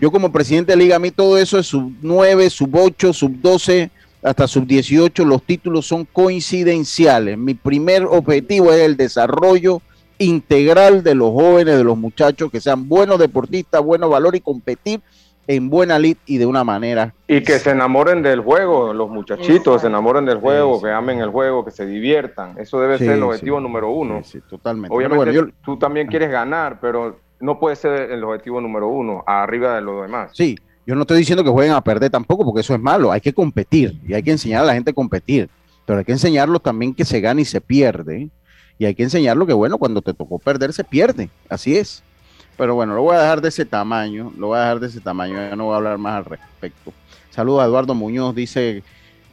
[0.00, 3.40] yo como presidente de liga, a mí todo eso es sub 9, sub 8, sub
[3.40, 3.90] 12,
[4.22, 7.38] hasta sub 18, los títulos son coincidenciales.
[7.38, 9.80] Mi primer objetivo es el desarrollo
[10.18, 15.00] integral de los jóvenes, de los muchachos, que sean buenos deportistas, buenos valores y competir
[15.46, 17.14] en buena lid y de una manera.
[17.28, 21.30] Y que se enamoren del juego, los muchachitos se enamoren del juego, que amen el
[21.30, 22.58] juego, que se diviertan.
[22.58, 24.22] Eso debe ser el objetivo número uno.
[24.24, 24.94] Sí, totalmente.
[24.94, 29.82] Obviamente tú también quieres ganar, pero no puede ser el objetivo número uno, arriba de
[29.82, 30.30] los demás.
[30.34, 33.10] Sí, yo no estoy diciendo que jueguen a perder tampoco, porque eso es malo.
[33.10, 35.50] Hay que competir y hay que enseñar a la gente a competir.
[35.84, 38.28] Pero hay que enseñarlos también que se gana y se pierde.
[38.78, 41.30] Y hay que enseñarlo que, bueno, cuando te tocó perder, se pierde.
[41.48, 42.02] Así es.
[42.56, 44.32] Pero bueno, lo voy a dejar de ese tamaño.
[44.38, 45.34] Lo voy a dejar de ese tamaño.
[45.34, 46.92] Ya no voy a hablar más al respecto.
[47.30, 48.34] Saludos a Eduardo Muñoz.
[48.34, 48.82] Dice: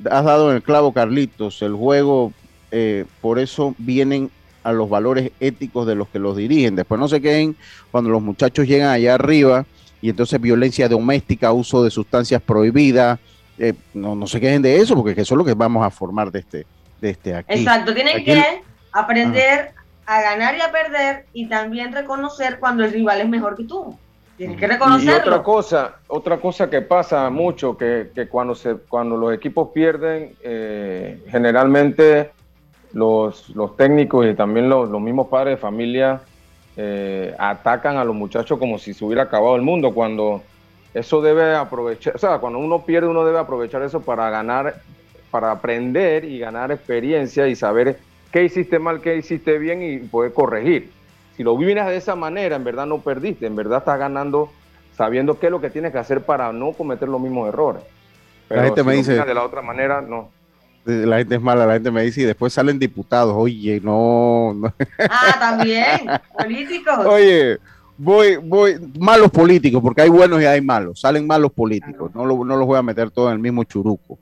[0.10, 1.62] Has dado en el clavo, Carlitos.
[1.62, 2.34] El juego,
[2.72, 4.30] eh, por eso vienen
[4.63, 6.76] a los valores éticos de los que los dirigen.
[6.76, 7.56] Después no se queden
[7.91, 9.65] cuando los muchachos llegan allá arriba
[10.02, 13.19] y entonces violencia doméstica, uso de sustancias prohibidas.
[13.58, 16.32] Eh, no, no se queden de eso, porque eso es lo que vamos a formar
[16.32, 16.65] de este,
[16.99, 17.54] de este aquí.
[17.54, 19.71] Exacto, tienen que aprender
[20.06, 23.97] a ganar y a perder y también reconocer cuando el rival es mejor que tú.
[24.38, 25.13] Tienes que reconocerlo.
[25.13, 30.36] Y otra cosa, otra cosa que pasa mucho, que, cuando, se, cuando los equipos pierden,
[30.41, 32.32] eh, generalmente
[32.94, 36.22] los, los, técnicos y también los, los mismos padres de familia
[36.78, 40.42] eh, atacan a los muchachos como si se hubiera acabado el mundo, cuando
[40.94, 44.76] eso debe aprovechar, o sea, cuando uno pierde uno debe aprovechar eso para ganar,
[45.32, 47.98] para aprender y ganar experiencia y saber
[48.32, 50.92] qué hiciste mal, qué hiciste bien y poder corregir.
[51.36, 54.50] Si lo vives de esa manera, en verdad no perdiste, en verdad estás ganando
[54.96, 57.84] sabiendo qué es lo que tienes que hacer para no cometer los mismos errores.
[58.48, 60.30] Pero la gente me dice de la otra manera, no.
[60.86, 63.34] La gente es mala, la gente me dice y después salen diputados.
[63.38, 64.54] Oye, no.
[65.10, 66.02] Ah, también,
[66.38, 66.98] políticos.
[67.06, 67.58] Oye,
[67.98, 71.00] voy, voy, malos políticos, porque hay buenos y hay malos.
[71.00, 72.12] Salen malos políticos.
[72.13, 74.19] No, no los voy a meter todos en el mismo churuco.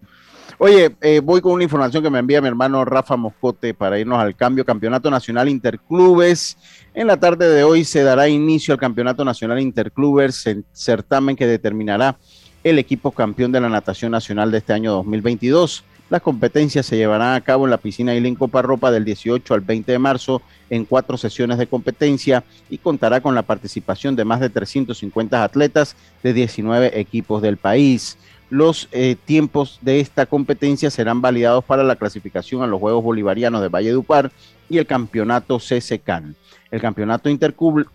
[0.64, 4.20] Oye, eh, voy con una información que me envía mi hermano Rafa Moscote para irnos
[4.20, 4.64] al cambio.
[4.64, 6.56] Campeonato Nacional Interclubes.
[6.94, 12.16] En la tarde de hoy se dará inicio al Campeonato Nacional Interclubes, certamen que determinará
[12.64, 15.84] el equipo campeón de la natación nacional de este año 2022.
[16.12, 19.94] Las competencias se llevarán a cabo en la piscina Ilín Coparropa del 18 al 20
[19.94, 24.50] de marzo en cuatro sesiones de competencia y contará con la participación de más de
[24.50, 28.18] 350 atletas de 19 equipos del país.
[28.50, 33.62] Los eh, tiempos de esta competencia serán validados para la clasificación a los Juegos Bolivarianos
[33.62, 34.34] de Valle Upar
[34.70, 36.36] y el campeonato CCCAN.
[36.72, 37.86] El campeonato Intercub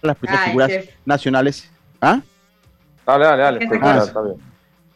[0.00, 0.70] las figuras
[1.04, 1.70] nacionales.
[2.00, 2.22] ¿Ah?
[3.04, 3.80] Dale, dale, dale.
[3.82, 4.51] Ah, está bien.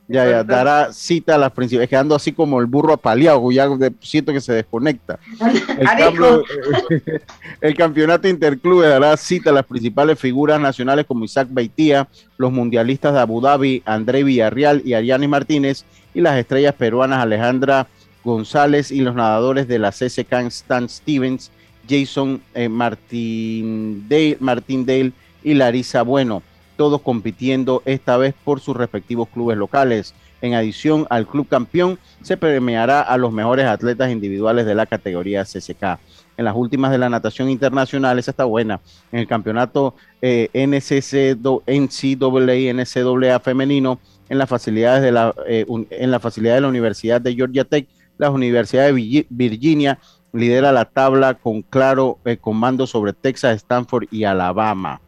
[0.09, 3.69] Ya, ya, dará cita a las principales, quedando así como el burro apaleado, ya
[4.01, 5.19] siento que se desconecta.
[7.61, 12.07] El, campeonato interclube dará cita a las principales figuras nacionales como Isaac Beitía,
[12.39, 17.89] los mundialistas de Abu Dhabi, André Villarreal y Ariane Martínez, y las estrellas peruanas Alejandra
[18.23, 21.51] González y los nadadores de la CCK Stan Stevens,
[21.89, 26.43] Jason eh, Martín Dale y Larisa Bueno
[26.77, 30.15] todos compitiendo esta vez por sus respectivos clubes locales.
[30.43, 35.45] En adición al club campeón, se premiará a los mejores atletas individuales de la categoría
[35.45, 35.99] CCK.
[36.37, 38.81] En las últimas de la natación internacional, esa está buena.
[39.11, 41.37] En el campeonato eh, NCC,
[41.67, 47.65] NCAA, femenino, en las facilidades de la, eh, en facilidad de la Universidad de Georgia
[47.65, 49.99] Tech, la Universidad de Virginia
[50.33, 55.01] lidera la tabla con claro eh, comando sobre Texas, Stanford y Alabama.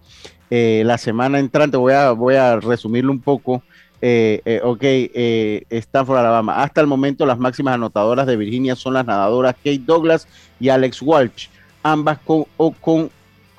[0.50, 3.62] Eh, la semana entrante, voy a, voy a resumirlo un poco.
[4.00, 6.62] Eh, eh, ok, eh, Stanford, Alabama.
[6.62, 10.28] Hasta el momento, las máximas anotadoras de Virginia son las nadadoras Kate Douglas
[10.60, 11.48] y Alex Walsh,
[11.82, 12.44] ambas con,
[12.80, 13.10] con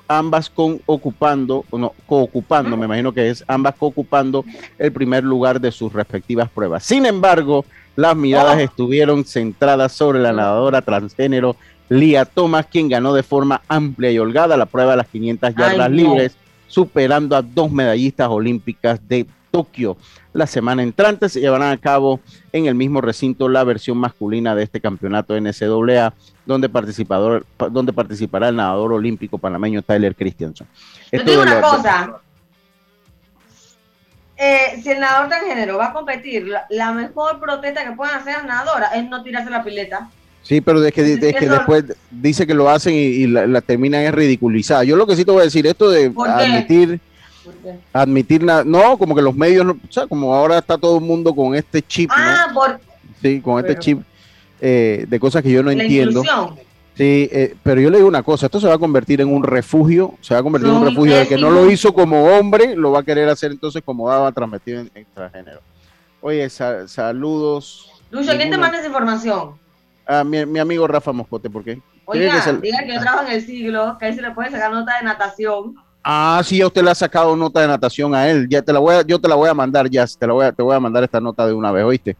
[0.08, 4.44] ambas con ocupando, no, co-ocupando, me imagino que es ambas co-ocupando
[4.76, 6.82] el primer lugar de sus respectivas pruebas.
[6.84, 8.60] Sin embargo, las miradas oh.
[8.60, 11.54] estuvieron centradas sobre la nadadora transgénero
[11.88, 15.90] Lia Thomas, quien ganó de forma amplia y holgada la prueba de las 500 yardas
[15.90, 16.36] libres
[16.70, 19.96] superando a dos medallistas olímpicas de Tokio.
[20.32, 22.20] La semana entrante se llevarán a cabo
[22.52, 26.14] en el mismo recinto la versión masculina de este campeonato NCAA,
[26.46, 30.68] donde, participador, donde participará el nadador olímpico panameño Tyler Christiansen.
[31.10, 32.20] Yo digo una cosa.
[34.36, 38.44] Eh, si el nadador transgénero va a competir, la, mejor protesta que pueden hacer las
[38.44, 40.08] nadadoras es no tirarse la pileta.
[40.42, 44.12] Sí, pero es que, es que después dice que lo hacen y, la, terminan es
[44.12, 44.84] ridiculizada.
[44.84, 47.00] Yo lo que sí te voy a decir, esto de admitir,
[47.92, 51.34] admitir nada, no, como que los medios, o sea, como ahora está todo el mundo
[51.34, 52.80] con este chip, ah, por...
[53.22, 54.02] sí, con este chip
[54.60, 56.22] eh, de cosas que yo no entiendo.
[56.96, 59.42] Sí, eh, pero yo le digo una cosa, esto se va a convertir en un
[59.42, 62.76] refugio, se va a convertir en un refugio de que no lo hizo como hombre,
[62.76, 65.60] lo va a querer hacer entonces como daba transmitido en extranjero.
[66.20, 67.90] Oye, saludos.
[68.10, 69.54] Lucho, ¿quién te manda esa información?
[70.06, 71.80] Ah, mi, mi, amigo Rafa Moscote, ¿por qué?
[72.04, 74.72] Oiga, que diga que yo trabajo en el siglo, que ahí se le puede sacar
[74.72, 75.76] nota de natación.
[76.02, 78.48] Ah, sí, a usted le ha sacado nota de natación a él.
[78.48, 80.46] Ya te la voy a, yo te la voy a mandar, ya, te la voy
[80.46, 82.16] a, te voy a mandar esta nota de una vez, ¿oíste?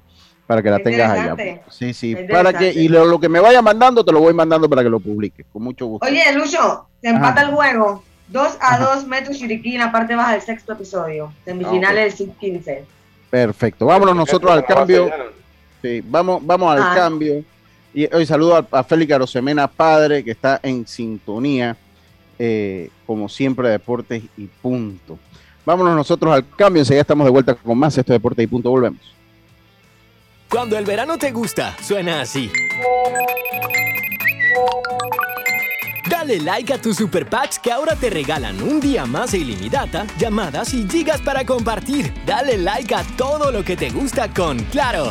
[0.46, 1.60] Para que la tengas allá.
[1.68, 4.82] Sí, sí, para que, y lo, que me vaya mandando, te lo voy mandando para
[4.82, 6.06] que lo publique, con mucho gusto.
[6.06, 8.02] Oye, Lucho, se empata el juego.
[8.28, 12.84] 2 a 2 metros Chiriquí en la parte baja del sexto episodio, semifinales del 15.
[13.28, 15.10] Perfecto, vámonos nosotros al cambio.
[15.82, 16.92] Sí, vamos, vamos al ah.
[16.94, 17.44] cambio.
[17.92, 21.76] Y hoy saludo a, Félix Arosemena, padre, que está en sintonía,
[22.38, 25.18] eh, como siempre, Deportes y Punto.
[25.66, 29.00] Vámonos nosotros al cambio, enseguida estamos de vuelta con más esto Deportes y Punto, volvemos.
[30.48, 32.50] Cuando el verano te gusta, suena así.
[36.08, 40.06] Dale like a tus super packs que ahora te regalan un día más de ilimitada,
[40.18, 42.12] llamadas y gigas para compartir.
[42.26, 45.10] Dale like a todo lo que te gusta con Claro.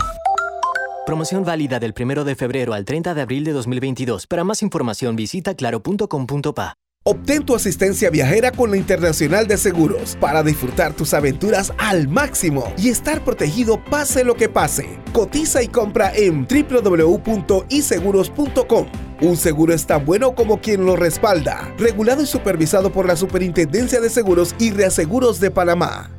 [1.09, 4.27] Promoción válida del 1 de febrero al 30 de abril de 2022.
[4.27, 6.75] Para más información visita claro.com.pa.
[7.03, 12.71] Obtén tu asistencia viajera con la Internacional de Seguros para disfrutar tus aventuras al máximo
[12.77, 14.99] y estar protegido pase lo que pase.
[15.11, 18.87] Cotiza y compra en www.iseguros.com.
[19.21, 21.73] Un seguro es tan bueno como quien lo respalda.
[21.79, 26.18] Regulado y supervisado por la Superintendencia de Seguros y Reaseguros de Panamá.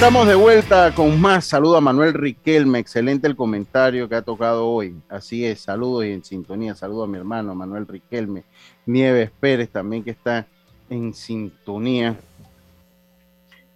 [0.00, 1.44] Estamos de vuelta con más.
[1.44, 4.94] Saludo a Manuel Riquelme, excelente el comentario que ha tocado hoy.
[5.10, 6.74] Así es, saludos y en sintonía.
[6.74, 8.44] Saludo a mi hermano Manuel Riquelme,
[8.86, 10.46] Nieves Pérez también que está
[10.88, 12.16] en sintonía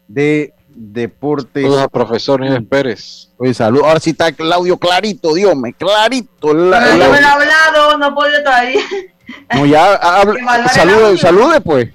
[0.09, 1.63] de deportes.
[1.63, 3.29] Saludos a profesor Nieves Pérez.
[3.37, 3.87] Oye, saludos.
[3.87, 6.55] Ahora sí está Claudio clarito, Dios me clarito.
[6.55, 8.81] no me he hablado, no puedo todavía.
[9.55, 10.01] No, ya,
[10.73, 11.91] salude, salude pues.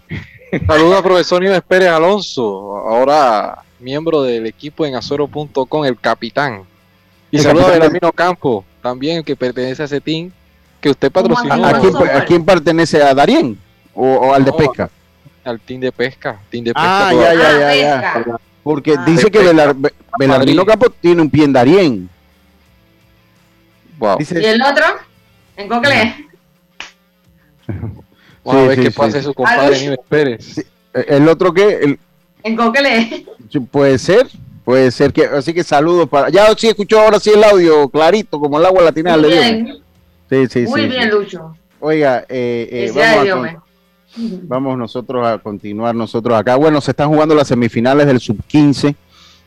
[0.68, 2.78] Saludos a profesor Nieves Pérez Alonso.
[2.78, 6.64] Ahora miembro del equipo en Azoro.com, el capitán.
[7.32, 10.32] Y saludos a Belamino Campo, también que pertenece a ese team
[10.82, 11.54] que usted patrocinó.
[11.54, 13.02] ¿A, quién, pertenece?
[13.04, 13.58] ¿A Darien?
[13.94, 14.90] ¿O, al de pesca?
[15.44, 16.40] Al team de pesca.
[16.50, 18.40] Team de pesca ah, ya, ya, ya, ya.
[18.64, 19.04] Porque ah.
[19.06, 19.40] dice que
[20.18, 22.10] Belamino Campo tiene un pie en Darien.
[23.98, 24.18] Wow.
[24.20, 24.86] ¿Y el otro?
[25.58, 26.26] ¿En Cocle?
[28.44, 30.66] Vamos a ver qué pasa su compadre Nieves Pérez.
[30.94, 31.80] ¿El otro qué?
[31.82, 32.00] El,
[32.44, 33.26] en Coquele.
[33.72, 34.28] Puede ser,
[34.64, 36.30] puede ser que, así que saludos para.
[36.30, 39.80] Ya sí escuchó ahora sí el audio clarito, como el agua latina Muy bien.
[40.30, 41.56] Sí, sí, Muy bien, Lucho.
[41.80, 43.58] Oiga, eh, eh,
[44.44, 46.56] vamos, nosotros a continuar nosotros acá.
[46.56, 48.96] Bueno, se están jugando las semifinales del sub 15.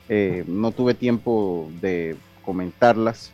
[0.09, 3.33] Eh, no tuve tiempo de comentarlas.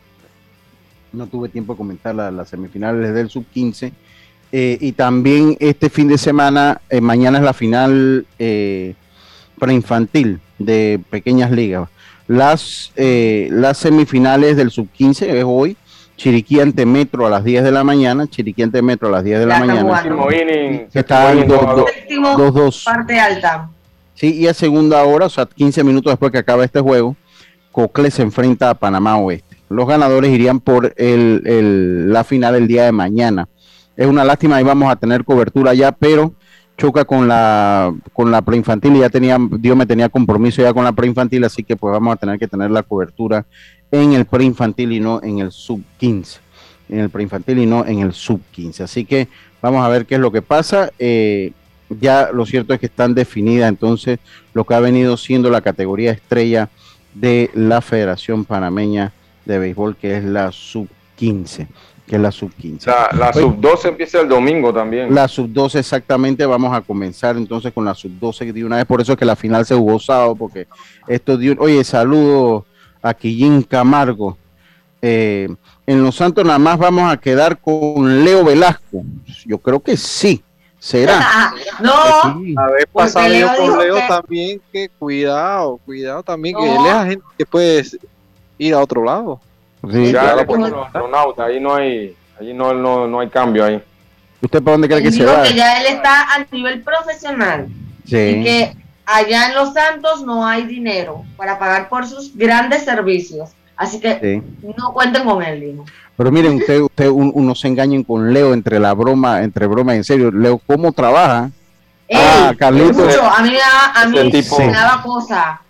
[1.12, 3.92] No tuve tiempo de comentar las, semifinales del sub 15.
[4.52, 8.26] y también este fin de semana, mañana es la final
[9.58, 11.88] preinfantil de pequeñas ligas.
[12.26, 15.76] Las, eh, las semifinales del sub-15 es hoy.
[16.16, 18.26] Chiriquí ante Metro a las 10 de la mañana.
[18.26, 20.04] Chiriquí ante Metro a las 10 de la mañana.
[20.92, 22.84] Está 2-2.
[22.84, 23.70] Parte alta.
[24.14, 27.14] Sí, y a segunda hora, o sea, 15 minutos después que acaba este juego,
[27.70, 29.56] Cocle se enfrenta a Panamá Oeste.
[29.70, 33.48] Los ganadores irían por el, la final el día de mañana.
[33.96, 36.32] Es una lástima, ahí vamos a tener cobertura ya, pero
[36.78, 40.84] choca con la con la preinfantil y ya tenía Dios me tenía compromiso ya con
[40.84, 43.44] la preinfantil, así que pues vamos a tener que tener la cobertura
[43.90, 46.40] en el preinfantil y no en el sub 15.
[46.88, 48.84] En el preinfantil y no en el sub 15.
[48.84, 49.28] Así que
[49.60, 50.90] vamos a ver qué es lo que pasa.
[50.98, 51.52] Eh,
[52.00, 54.20] ya lo cierto es que están definidas entonces
[54.54, 56.68] lo que ha venido siendo la categoría estrella
[57.14, 59.12] de la Federación Panameña
[59.46, 61.66] de Béisbol, que es la sub 15
[62.08, 62.90] que es la sub 15.
[63.12, 65.14] La, sub 12 empieza el domingo también.
[65.14, 68.86] La sub 12 exactamente, vamos a comenzar entonces con la sub 12 de una vez,
[68.86, 70.66] por eso es que la final se jugó sábado, porque
[71.06, 72.64] esto dio, oye, saludo
[73.02, 74.36] a Quillín Camargo.
[75.00, 75.48] Eh,
[75.86, 79.02] en Los Santos nada más vamos a quedar con Leo Velasco.
[79.46, 80.42] Yo creo que sí.
[80.80, 81.52] ¿Será?
[81.80, 86.92] no, a ver, pasado yo con Leo también que cuidado, cuidado también, que él es
[86.92, 87.84] agente que puede
[88.58, 89.40] ir a otro lado.
[89.90, 93.64] Sí, ya claro, pues, los astronautas, ahí no hay, ahí no, no, no hay cambio
[93.64, 93.82] ahí.
[94.40, 95.42] ¿Usted para dónde cree que se va?
[95.42, 97.68] que ya él está a nivel profesional.
[98.04, 98.16] Sí.
[98.16, 103.50] Y que allá en Los Santos no hay dinero para pagar por sus grandes servicios.
[103.76, 104.42] Así que
[104.76, 105.84] no cuenten con él, Lino.
[106.16, 109.98] Pero miren, usted, usted uno se engañen con Leo entre la broma, entre broma y
[109.98, 110.30] en serio.
[110.32, 111.50] Leo, ¿cómo trabaja?
[112.12, 113.16] ah, Carlitos.
[113.16, 113.56] a mí,
[113.94, 115.60] a mí me daba cosa.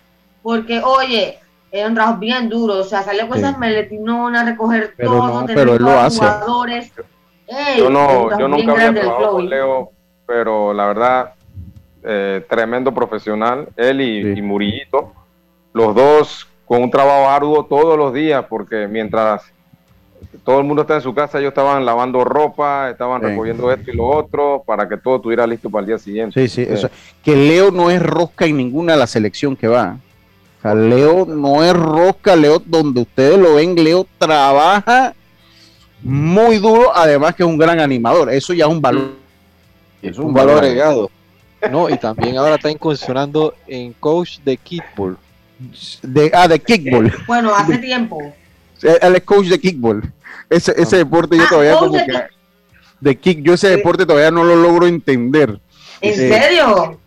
[0.41, 1.37] Porque, oye,
[1.71, 5.75] era un trabajo bien duro, o sea, salió con esas meletinonas, recoger todo, tener pero
[5.75, 6.19] él lo hace.
[6.19, 6.91] jugadores.
[7.77, 9.91] yo no, yo nunca había trabajado con Leo,
[10.25, 11.33] pero la verdad,
[12.03, 15.13] eh, tremendo profesional, él y, Murillito,
[15.73, 19.43] los dos con un trabajo arduo todos los días, porque mientras
[20.43, 23.95] todo el mundo está en su casa, ellos estaban lavando ropa, estaban recogiendo esto y
[23.95, 26.47] lo otro, para que todo estuviera listo para el día siguiente.
[26.47, 26.89] Sí, sí, eso.
[27.23, 29.97] que Leo no es rosca en ninguna de la selección que va.
[30.63, 35.13] Leo no es rosca, Leo, donde ustedes lo ven, Leo trabaja
[36.01, 38.31] muy duro, además que es un gran animador.
[38.31, 39.11] Eso ya es un valor.
[40.01, 41.11] Es un, valor agregado.
[41.69, 45.17] No, y también ahora está incursionando en coach de kickball.
[46.01, 47.13] De, ah, de kickball.
[47.27, 48.33] Bueno, hace tiempo.
[48.81, 50.13] Él es coach de kickball.
[50.49, 50.99] Ese, ese ah.
[50.99, 52.23] deporte yo ah, todavía como de que,
[53.01, 55.59] de kick, yo ese deporte todavía no lo logro entender.
[56.01, 56.99] ¿En serio?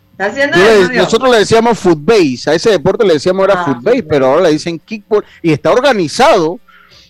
[0.94, 4.50] Nosotros le decíamos footbase, a ese deporte le decíamos era ah, footbase, pero ahora le
[4.50, 6.58] dicen kickball y está organizado.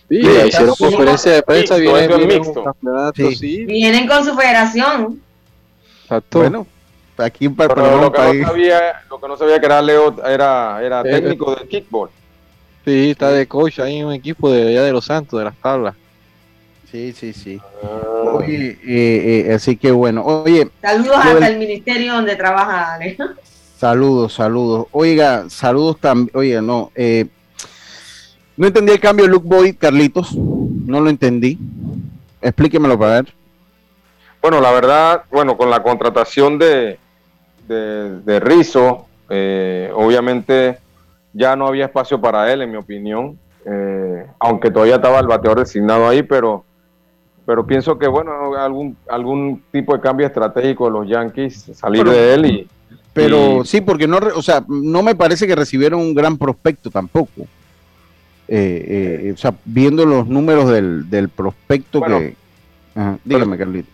[0.09, 2.29] Sí, hicieron conferencia de prensa, vienen,
[3.67, 5.21] vienen con su federación.
[6.03, 6.39] Exacto.
[6.41, 6.67] Bueno,
[7.17, 11.01] aquí para, lo, que no sabía, lo que no sabía que era Leo era, era
[11.01, 12.11] eh, técnico de kickball.
[12.85, 15.57] Sí, está de coach ahí en un equipo de allá de los Santos, de las
[15.57, 15.95] tablas.
[16.93, 17.59] Sí, sí, sí.
[17.83, 18.33] Ah.
[18.35, 20.69] Oye, eh, eh, así que bueno, oye.
[20.83, 23.17] Saludos hasta el ministerio donde trabaja Ale.
[23.79, 24.89] Saludos, saludos.
[24.93, 26.31] Oiga, saludos también.
[26.35, 26.93] Oiga, no.
[26.95, 27.29] Eh,
[28.59, 30.35] no entendí el cambio de Luke Boyd, Carlitos.
[30.35, 31.59] No lo entendí.
[32.43, 33.35] Explíquemelo para ver.
[34.43, 36.99] Bueno, la verdad, bueno, con la contratación de,
[37.69, 39.07] de, de Rizzo,
[39.95, 40.79] obviamente
[41.33, 43.39] ya no había espacio para él, en mi opinión.
[44.39, 46.67] aunque todavía estaba el bateador designado ahí, pero
[47.45, 52.35] pero pienso que bueno algún algún tipo de cambio estratégico de los Yankees salir de
[52.35, 52.69] él y
[53.13, 57.43] pero sí porque no o sea no me parece que recibieron un gran prospecto tampoco.
[58.49, 62.35] Eh, eh, o sea viendo los números del, del prospecto que
[63.25, 63.89] dígame Carlito.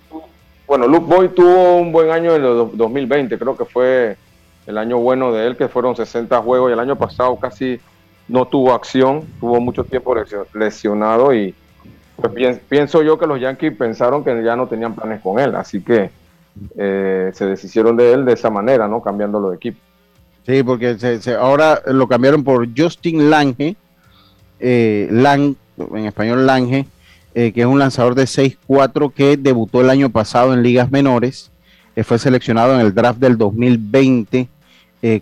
[0.67, 4.17] Bueno Luke Boy tuvo un buen año en el 2020 creo que fue
[4.67, 7.79] el año bueno de él que fueron 60 juegos y el año pasado casi
[8.27, 10.15] no tuvo acción tuvo mucho tiempo
[10.55, 11.55] lesionado y
[12.21, 15.81] pues pienso yo que los Yankees pensaron que ya no tenían planes con él, así
[15.81, 16.11] que
[16.77, 19.01] eh, se deshicieron de él de esa manera, ¿no?
[19.01, 19.79] Cambiándolo de equipo.
[20.45, 20.97] Sí, porque
[21.39, 23.77] ahora lo cambiaron por Justin Lange,
[24.59, 25.55] eh, Lang,
[25.95, 26.87] en español Lange,
[27.35, 31.53] eh, que es un lanzador de 6-4 que debutó el año pasado en ligas menores,
[32.05, 34.49] fue seleccionado en el draft del 2020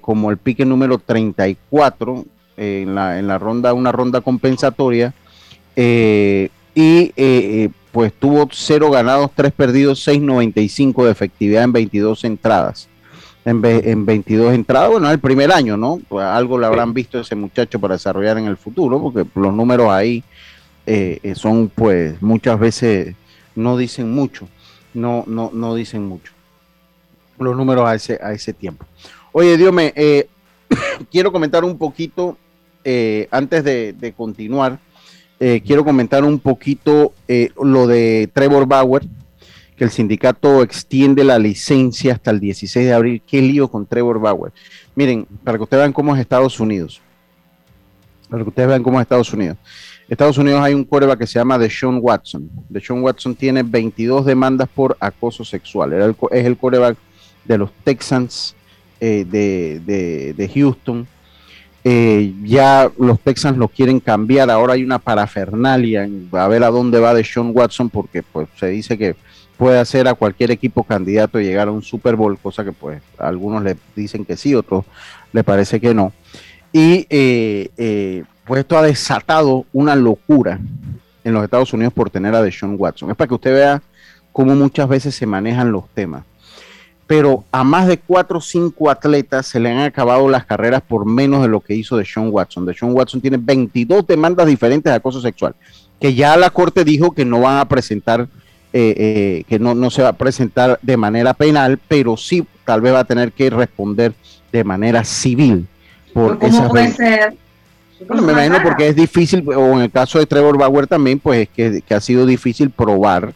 [0.03, 2.25] como el pique número 34
[2.59, 5.15] en, la, en la ronda, una ronda compensatoria.
[5.75, 12.25] Eh, y eh, eh, pues tuvo cero ganados, tres perdidos, 6.95 de efectividad en 22
[12.25, 12.89] entradas.
[13.47, 16.01] En, en 22 entradas, bueno, es el primer año, ¿no?
[16.09, 19.89] Pues algo le habrán visto ese muchacho para desarrollar en el futuro, porque los números
[19.89, 20.23] ahí
[20.85, 23.15] eh, son, pues, muchas veces
[23.55, 24.47] no dicen mucho,
[24.93, 26.33] no, no, no dicen mucho.
[27.39, 28.85] Los números a ese, a ese tiempo.
[29.33, 29.95] Oye, Dios me,
[31.11, 32.37] quiero comentar un poquito,
[32.85, 34.79] eh, antes de, continuar,
[35.41, 39.03] eh, quiero comentar un poquito eh, lo de Trevor Bauer,
[39.77, 43.23] que el sindicato extiende la licencia hasta el 16 de abril.
[43.27, 44.53] ¿Qué lío con Trevor Bauer?
[44.95, 47.03] Miren, para que ustedes vean cómo es Estados Unidos.
[48.31, 49.59] Para que ustedes vean cómo es Estados Unidos.
[50.09, 52.49] Estados Unidos hay un coreback que se llama Deshaun Watson.
[52.69, 55.93] Deshaun Watson tiene 22 demandas por acoso sexual.
[56.31, 56.97] es el coreback
[57.45, 58.55] de los Texans
[59.01, 61.07] eh, de, Houston.
[61.89, 64.51] Eh, ya los Texans lo quieren cambiar.
[64.51, 68.99] Ahora hay una parafernalia a ver a dónde va Deshaun Watson porque pues se dice
[68.99, 69.15] que
[69.57, 73.63] puede hacer a cualquier equipo candidato llegar a un Super Bowl, cosa que pues algunos
[73.63, 74.85] le dicen que sí, otros
[75.33, 76.13] le parece que no.
[76.73, 80.59] Y eh, pues esto ha desatado una locura
[81.23, 83.13] en los Estados Unidos por tener a Deshaun Watson.
[83.13, 83.81] Es para que usted vea
[84.33, 86.25] cómo muchas veces se manejan los temas.
[87.07, 91.07] Pero a más de cuatro o cinco atletas se le han acabado las carreras por
[91.07, 92.67] menos de lo que hizo Deshaun Watson.
[92.67, 95.55] Deshaun Watson tiene 22 demandas diferentes de acoso sexual,
[96.01, 98.29] que ya la corte dijo que no van a presentar,
[98.73, 102.81] eh, eh, que no, no se va a presentar de manera penal, pero sí tal
[102.81, 104.13] vez va a tener que responder
[104.53, 105.67] de manera civil.
[106.13, 107.37] Por ¿Cómo puede ser?
[108.07, 111.49] Bueno, me imagino porque es difícil, o en el caso de Trevor Bauer también, pues
[111.57, 113.33] es que, ha sido difícil probar,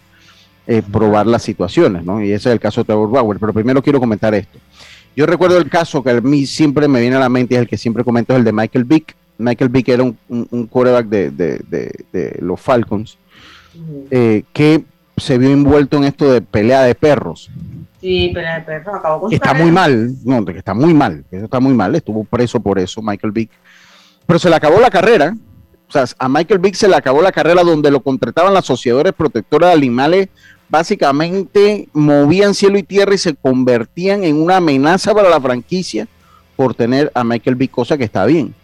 [0.70, 2.22] eh, probar las situaciones, ¿no?
[2.22, 3.38] Y ese es el caso de Trevor Bauer.
[3.38, 4.58] Pero primero quiero comentar esto.
[5.16, 7.68] Yo recuerdo el caso que a mí siempre me viene a la mente, es el
[7.68, 9.16] que siempre comento, es el de Michael Vick.
[9.38, 13.16] Michael Vick era un, un, quarterback de, los Falcons,
[14.10, 14.84] eh, que
[15.16, 17.50] se vio envuelto en esto de pelea de perros.
[18.00, 21.46] Sí, pelea de perros, acabó con Está muy mal, no, que está muy mal, eso
[21.46, 23.50] está muy mal, estuvo preso por eso Michael Vick
[24.30, 25.34] pero se le acabó la carrera.
[25.88, 29.12] O sea, a Michael Vick se le acabó la carrera donde lo contrataban las sociedades
[29.12, 30.28] protectoras de animales.
[30.70, 36.06] Básicamente movían cielo y tierra y se convertían en una amenaza para la franquicia
[36.56, 38.54] por tener a Michael Vick, cosa que está bien.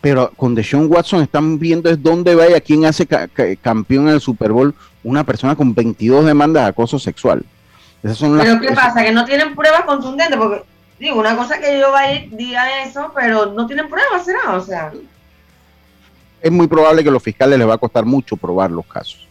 [0.00, 3.06] Pero con Deshaun Watson están viendo es dónde va y a quién hace
[3.62, 7.42] campeón en el Super Bowl una persona con 22 demandas de acoso sexual.
[8.02, 9.02] Esas son pero ¿qué pasa?
[9.02, 10.62] Que no tienen pruebas contundentes porque
[10.98, 14.54] digo, una cosa que yo vaya diga eso, pero no tienen pruebas, ¿será?
[14.54, 14.92] O sea
[16.44, 19.26] es muy probable que a los fiscales les va a costar mucho probar los casos.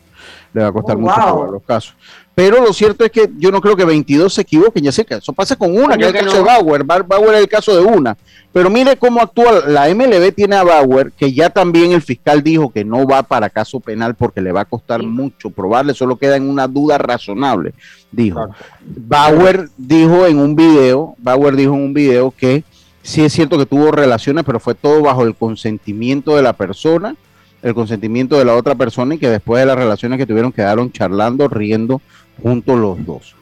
[0.53, 1.95] Les va a costar oh, mucho probar los casos.
[2.35, 5.15] Pero lo cierto es que yo no creo que 22 se equivoquen, ya sé que
[5.15, 6.83] eso pasa con una, que es el caso de Bauer.
[6.83, 8.17] Bauer es el caso de una.
[8.51, 12.71] Pero mire cómo actúa la MLB tiene a Bauer, que ya también el fiscal dijo
[12.71, 16.35] que no va para caso penal porque le va a costar mucho probarle, solo queda
[16.35, 17.73] en una duda razonable,
[18.11, 18.49] dijo.
[18.83, 22.63] Bauer dijo en un video, Bauer dijo en un video que
[23.03, 27.15] sí es cierto que tuvo relaciones, pero fue todo bajo el consentimiento de la persona,
[27.63, 30.91] el consentimiento de la otra persona y que después de las relaciones que tuvieron quedaron
[30.91, 32.01] charlando, riendo
[32.41, 33.35] juntos los dos.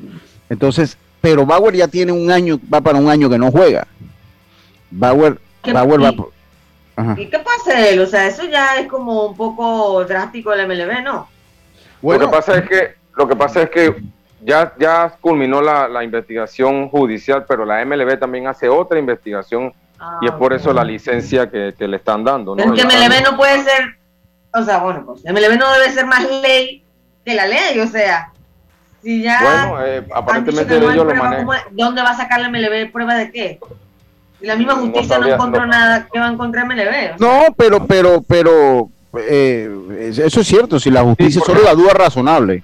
[0.49, 3.87] Entonces, pero Bauer ya tiene un año, va para un año que no juega.
[4.91, 7.99] Bauer, Bauer va ¿Y qué pasa él?
[8.01, 11.27] O sea, eso ya es como un poco drástico el MLB, ¿no?
[12.01, 13.95] Bueno, lo que pasa es que, lo que pasa es que
[14.41, 19.73] ya, ya culminó la, investigación judicial, pero la MLB también hace otra investigación
[20.21, 22.55] y es por eso la licencia que, le están dando.
[22.55, 22.73] ¿no?
[22.73, 23.95] que MLB no puede ser,
[24.53, 26.83] o sea, bueno, pues MLB no debe ser más ley
[27.25, 28.31] que la ley, o sea,
[29.01, 29.39] si ya...
[29.41, 31.47] Bueno, eh, aparentemente ellos lo manejan.
[31.71, 33.59] ¿Dónde va a sacar la MLB prueba de qué?
[34.41, 37.19] Y la misma justicia no, encontró nada que va a encontrar MLB.
[37.19, 39.69] No, pero, pero, pero, eh,
[40.17, 42.63] eso es cierto, si la justicia solo la duda razonable.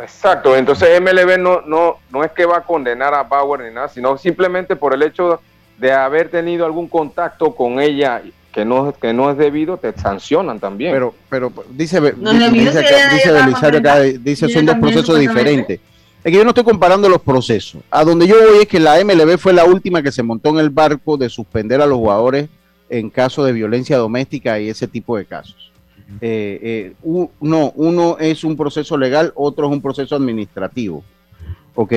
[0.00, 3.88] Exacto, entonces MLB no, no, no es que va a condenar a Bauer ni nada,
[3.88, 5.40] sino simplemente por el hecho
[5.76, 8.22] de haber tenido algún contacto con ella
[8.58, 10.92] que no, que no es debido, te sancionan también.
[10.92, 12.14] Pero, pero dice, dice,
[12.50, 15.78] dice, dice son dos procesos diferentes.
[16.24, 17.80] Es que yo no estoy comparando los procesos.
[17.88, 20.58] A donde yo voy es que la MLB fue la última que se montó en
[20.58, 22.48] el barco de suspender a los jugadores
[22.90, 25.70] en caso de violencia doméstica y ese tipo de casos.
[26.20, 26.92] Eh, eh,
[27.40, 31.04] no, uno es un proceso legal, otro es un proceso administrativo.
[31.76, 31.92] Ok,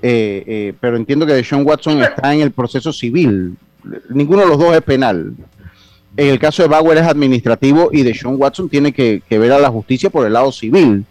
[0.00, 3.54] eh, pero entiendo que Sean Watson está en el proceso civil.
[4.08, 5.34] Ninguno de los dos es penal.
[6.20, 9.58] En el caso de Bauer es administrativo y de Sean Watson tiene que, ver a
[9.58, 11.06] la justicia por el lado civil,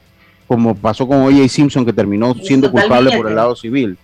[0.45, 1.47] como pasó con O.J.
[1.47, 3.97] Simpson, que terminó siendo culpable por el lado civil.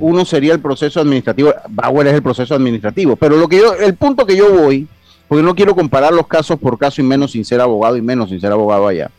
[0.00, 3.14] uno sería el proceso administrativo, Bauer es el proceso administrativo.
[3.14, 4.88] Pero lo que yo, el punto que yo voy
[5.28, 8.28] porque no quiero comparar los casos por caso y menos sin ser abogado y menos
[8.28, 9.12] sin ser abogado allá.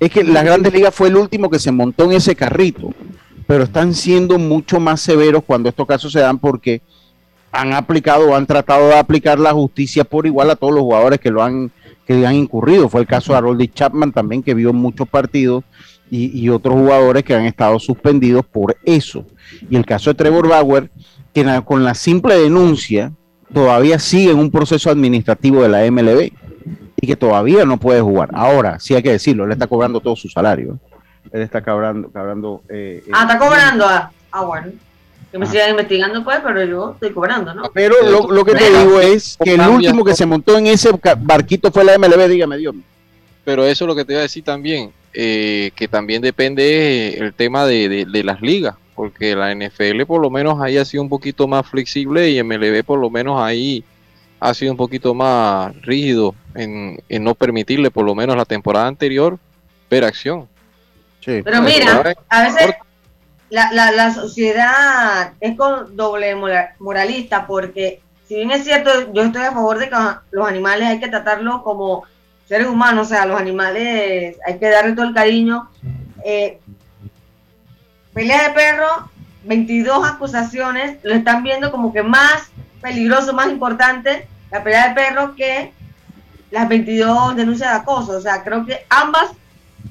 [0.00, 2.92] Es que las Grandes Ligas fue el último que se montó en ese carrito,
[3.46, 6.82] pero están siendo mucho más severos cuando estos casos se dan porque
[7.52, 11.20] han aplicado o han tratado de aplicar la justicia por igual a todos los jugadores
[11.20, 11.70] que lo han
[12.06, 12.88] que han incurrido.
[12.88, 15.62] Fue el caso de Harold Chapman también que vio muchos partidos
[16.10, 19.24] y, y, otros jugadores que han estado suspendidos por eso.
[19.70, 20.90] Y el caso de Trevor Bauer,
[21.32, 23.12] que con la simple denuncia
[23.52, 26.32] todavía sigue en un proceso administrativo de la MLB
[26.96, 28.30] y que todavía no puede jugar.
[28.32, 30.78] Ahora, sí hay que decirlo, él está cobrando todo su salario.
[31.30, 32.10] Él está cobrando...
[32.10, 33.86] cobrando eh, ah, está cobrando.
[33.86, 34.72] Ah, ah bueno.
[35.32, 37.62] Que me sigan investigando, pues, pero yo estoy cobrando, ¿no?
[37.72, 37.94] Pero
[38.30, 41.84] lo, que te digo es que el último que se montó en ese barquito fue
[41.84, 42.74] la MLB, dígame, Dios.
[43.42, 47.32] Pero eso es lo que te iba a decir también, eh, que también depende el
[47.32, 51.48] tema de, las ligas, porque la NFL por lo menos ahí ha sido un poquito
[51.48, 53.82] más flexible y MLB por lo menos ahí
[54.38, 58.86] ha sido un poquito más rígido en, en no permitirle por lo menos la temporada
[58.86, 59.38] anterior
[59.88, 60.46] ver acción.
[61.24, 61.40] Sí.
[61.42, 62.74] Pero mira, a veces
[63.52, 66.34] la, la, la sociedad es con doble
[66.78, 69.96] moralista porque si bien es cierto, yo estoy a favor de que
[70.30, 72.04] los animales hay que tratarlos como
[72.48, 75.68] seres humanos, o sea, los animales hay que darle todo el cariño.
[76.24, 76.60] Eh,
[78.14, 79.10] pelea de perro,
[79.44, 82.44] 22 acusaciones, lo están viendo como que más
[82.80, 85.74] peligroso, más importante la pelea de perro que
[86.50, 88.12] las 22 denuncias de acoso.
[88.12, 89.32] O sea, creo que ambas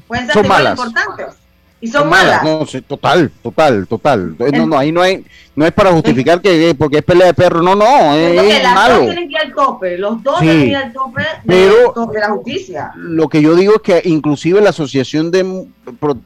[0.07, 1.40] pueden ser importantes.
[1.81, 2.43] Y son, malas.
[2.43, 4.35] No, total, total, total.
[4.37, 5.25] No, no, ahí no hay,
[5.55, 8.75] no es para justificar que porque es pelea de perro, no, no, es, es las
[8.75, 8.95] malo.
[8.97, 12.29] Dos tienen que ir al tope, los dos tienen que ir al tope de, la
[12.29, 12.91] justicia.
[12.95, 15.65] Lo que yo digo es que inclusive la asociación de,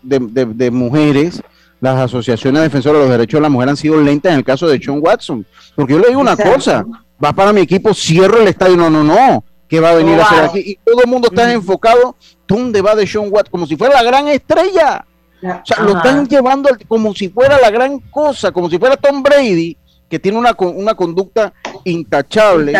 [0.03, 1.41] de, de, mujeres,
[1.80, 4.68] las asociaciones defensoras de los derechos de la mujer han sido lentas en el caso
[4.68, 5.45] de John Watson.
[5.74, 6.86] Porque yo le digo una cosa,
[7.24, 10.24] va para mi equipo, cierro el estadio, no, no, no, ¿qué va a venir a
[10.24, 10.60] hacer aquí?
[10.60, 13.51] Y todo el mundo está enfocado, ¿dónde va de John Watson?
[13.51, 15.06] Como si fuera la gran estrella
[15.44, 19.22] o sea, lo están llevando como si fuera la gran cosa, como si fuera Tom
[19.22, 19.78] Brady,
[20.10, 22.74] que tiene una, una conducta intachable,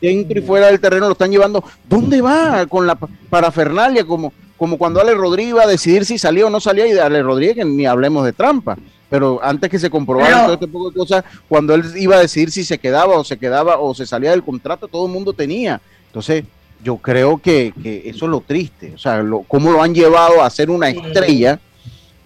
[0.00, 1.62] dentro y fuera del terreno, lo están llevando.
[1.88, 4.04] ¿Dónde va con la parafernalia?
[4.04, 7.00] Como, como cuando Ale Rodríguez iba a decidir si salía o no salía, y de
[7.00, 8.76] Ale Rodríguez ni hablemos de trampa.
[9.10, 12.50] Pero antes que se comprobara todo este poco de cosas, cuando él iba a decidir
[12.50, 15.80] si se quedaba o se quedaba o se salía del contrato, todo el mundo tenía.
[16.06, 16.44] Entonces,
[16.82, 17.72] yo creo que,
[18.04, 18.92] eso es lo triste.
[18.94, 21.58] O sea, lo, cómo lo han llevado a ser una estrella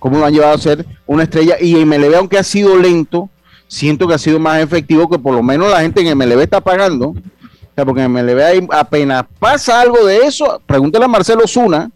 [0.03, 1.55] cómo lo han llevado a ser una estrella.
[1.61, 3.31] Y en MLB, aunque ha sido lento,
[3.69, 6.61] siento que ha sido más efectivo que por lo menos la gente en MLB está
[6.61, 7.11] pagando.
[7.11, 11.89] O sea, porque en MLB apenas pasa algo de eso, pregúntale a Marcelo Zuna.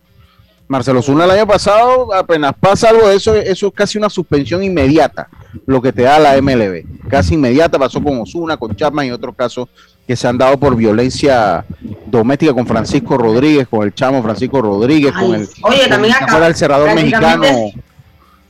[0.68, 4.62] Marcelo Zuna el año pasado, apenas pasa algo de eso, eso es casi una suspensión
[4.62, 5.28] inmediata,
[5.66, 7.08] lo que te da la MLB.
[7.08, 9.68] Casi inmediata pasó con Osuna, con Chapman y otros casos
[10.06, 11.64] que se han dado por violencia
[12.06, 16.94] doméstica con Francisco Rodríguez, con el chamo Francisco Rodríguez, con el, oye, también el cerrador
[16.94, 17.44] mexicano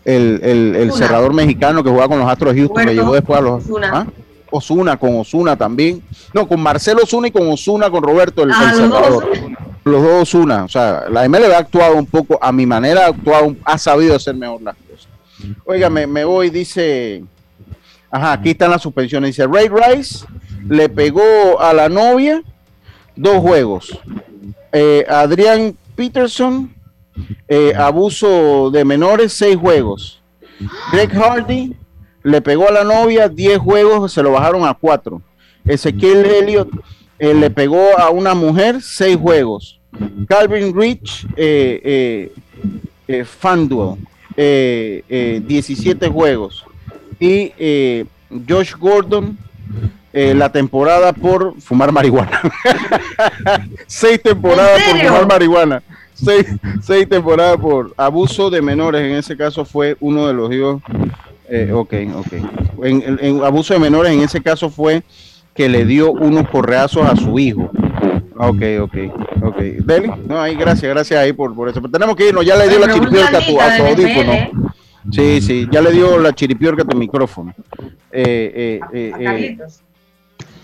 [0.06, 3.64] el, cerrador mexicano que juega con los Astros de Houston, que llegó después a los
[3.84, 4.06] ¿ah?
[4.50, 4.96] Osuna.
[4.96, 6.02] con Osuna también.
[6.32, 9.28] No, con Marcelo Osuna y con Osuna, con Roberto, el, ah, cerrador.
[9.84, 10.64] Los dos Osuna.
[10.64, 14.16] O sea, la MLB ha actuado un poco, a mi manera, ha actuado, ha sabido
[14.16, 15.08] hacer mejor las cosas.
[15.64, 17.22] Oiga, me, me voy, dice.
[18.10, 19.36] Ajá, aquí están las suspensiones.
[19.36, 20.24] Dice Ray Rice
[20.68, 22.42] le pegó a la novia
[23.14, 23.98] dos juegos.
[24.72, 26.74] Eh, Adrián Peterson
[27.48, 30.22] eh, abuso de menores, seis juegos.
[30.92, 31.76] Greg Hardy
[32.22, 35.22] le pegó a la novia, diez juegos, se lo bajaron a cuatro.
[35.64, 36.70] Ezequiel Elliott
[37.18, 39.80] eh, le pegó a una mujer, seis juegos.
[40.28, 42.30] Calvin Rich, eh,
[43.06, 43.96] eh, Fanduel,
[44.36, 46.64] 17 juegos.
[47.18, 47.52] Y
[48.48, 49.38] Josh Gordon,
[50.12, 52.40] la temporada por fumar marihuana.
[53.86, 55.82] seis temporadas por fumar marihuana
[56.16, 59.02] seis, temporadas por abuso de menores.
[59.02, 60.82] En ese caso fue uno de los hijos.
[61.48, 62.32] Eh, ok, ok.
[62.82, 65.02] En, abuso de menores, en ese caso fue
[65.54, 67.70] que le dio unos correazos a su hijo.
[68.38, 68.96] Ok, ok,
[69.42, 69.58] ok.
[69.84, 71.80] Deli, no, ahí gracias, gracias ahí por, por eso.
[71.80, 74.72] Pero tenemos que irnos, ya le dio la chiripiorca a tu, audífono.
[75.10, 77.54] Sí, sí, ya le dio la chiripiorca a tu micrófono.
[78.10, 79.58] Eh, eh, eh,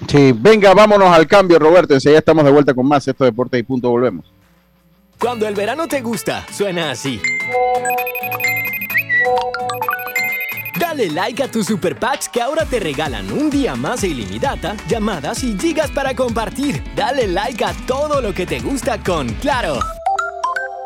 [0.09, 1.95] sí, venga, vámonos al cambio, Roberto.
[1.95, 3.07] Enseguida estamos de vuelta con más.
[3.07, 4.25] Esto Deportes y Punto, volvemos.
[5.19, 7.21] Cuando el verano te gusta, suena así.
[10.79, 14.77] Dale like a tus super packs que ahora te regalan un día más de ilimitada,
[14.89, 16.83] llamadas y gigas para compartir.
[16.97, 19.79] Dale like a todo lo que te gusta con Claro.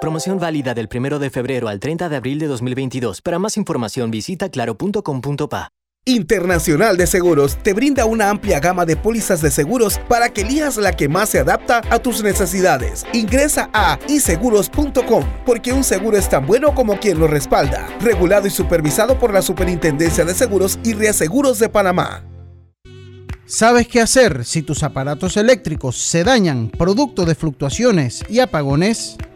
[0.00, 3.22] Promoción válida del 1 de febrero al 30 de abril de 2022.
[3.22, 5.70] Para más información visita claro.com.pa.
[6.08, 10.76] Internacional de Seguros te brinda una amplia gama de pólizas de seguros para que elijas
[10.76, 13.04] la que más se adapta a tus necesidades.
[13.12, 17.88] Ingresa a iseguros.com porque un seguro es tan bueno como quien lo respalda.
[18.00, 22.22] Regulado y supervisado por la Superintendencia de Seguros y Reaseguros de Panamá.
[23.44, 29.16] ¿Sabes qué hacer si tus aparatos eléctricos se dañan producto de fluctuaciones y apagones?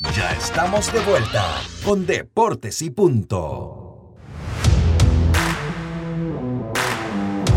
[0.00, 1.44] Ya estamos de vuelta
[1.84, 4.16] con Deportes y Punto.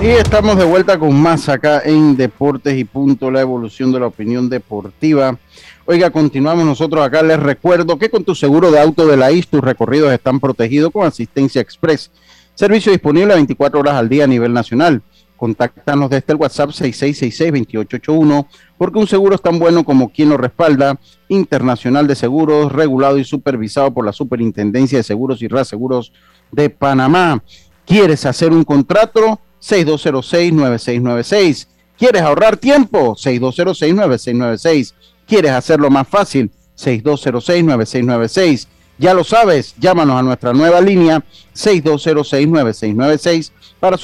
[0.02, 4.08] Y estamos de vuelta con más acá en Deportes y Punto, la evolución de la
[4.08, 5.40] opinión deportiva.
[5.86, 7.24] Oiga, continuamos nosotros acá.
[7.24, 10.92] Les recuerdo que con tu seguro de auto de la IS, tus recorridos están protegidos
[10.92, 12.12] con asistencia express.
[12.56, 15.02] Servicio disponible 24 horas al día a nivel nacional.
[15.38, 18.48] Contáctanos desde el WhatsApp 6666-2881,
[18.84, 21.00] porque un seguro es tan bueno como quien lo respalda.
[21.30, 26.12] Internacional de Seguros, regulado y supervisado por la Superintendencia de Seguros y Reaseguros
[26.52, 27.42] de Panamá.
[27.86, 29.40] ¿Quieres hacer un contrato?
[29.62, 31.68] 6206-9696.
[31.98, 33.16] ¿Quieres ahorrar tiempo?
[33.16, 34.94] 6206-9696.
[35.26, 36.52] ¿Quieres hacerlo más fácil?
[36.78, 38.68] 6206-9696.
[38.98, 41.24] Ya lo sabes, llámanos a nuestra nueva línea
[41.56, 43.98] 6206-9696 para,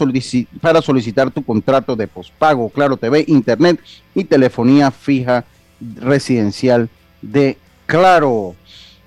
[0.62, 3.80] para solicitar tu contrato de pospago, Claro TV, Internet
[4.16, 5.46] y telefonía fija
[5.80, 6.90] residencial
[7.22, 8.56] de Claro.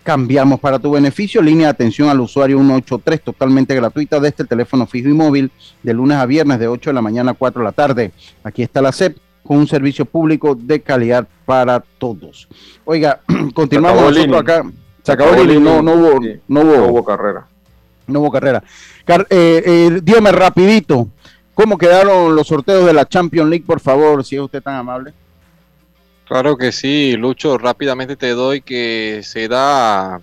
[0.03, 4.45] Cambiamos para tu beneficio, línea de atención al usuario 183 totalmente gratuita desde el este
[4.45, 5.53] teléfono fijo y móvil
[5.85, 8.11] de lunes a viernes de 8 de la mañana a 4 de la tarde.
[8.43, 12.49] Aquí está la CEP con un servicio público de calidad para todos.
[12.85, 13.21] Oiga,
[13.55, 14.65] continuamos nosotros acá.
[15.03, 17.47] Se acabó, el no, no, hubo, no, hubo, carrera.
[18.07, 18.63] No hubo carrera.
[19.05, 21.09] Car eh, eh, dígame rapidito,
[21.55, 25.13] ¿cómo quedaron los sorteos de la Champions League, por favor, si es usted tan amable?
[26.27, 30.21] Claro que sí, Lucho, rápidamente te doy que se da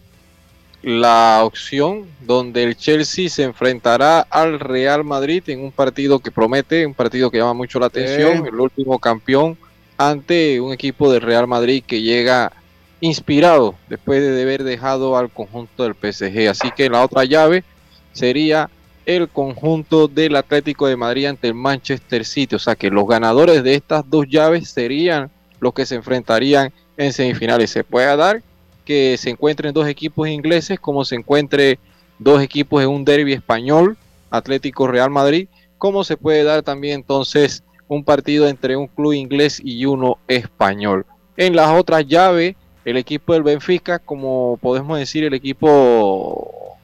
[0.82, 6.86] la opción donde el Chelsea se enfrentará al Real Madrid en un partido que promete,
[6.86, 9.58] un partido que llama mucho la atención, el último campeón
[9.98, 12.54] ante un equipo del Real Madrid que llega
[13.02, 16.50] inspirado después de haber dejado al conjunto del PSG.
[16.50, 17.64] Así que la otra llave
[18.12, 18.70] sería
[19.06, 22.56] el conjunto del Atlético de Madrid ante el Manchester City.
[22.56, 27.14] O sea que los ganadores de estas dos llaves serían los que se enfrentarían en
[27.14, 27.72] semifinales.
[27.72, 28.42] Se puede dar
[28.86, 31.80] que se encuentren dos equipos ingleses como se encuentre
[32.18, 33.98] dos equipos en un derby español,
[34.30, 35.48] Atlético Real Madrid,
[35.78, 41.06] como se puede dar también entonces un partido entre un club inglés y uno español.
[41.38, 42.56] En las otras llaves
[42.86, 46.78] el equipo del Benfica, como podemos decir, el equipo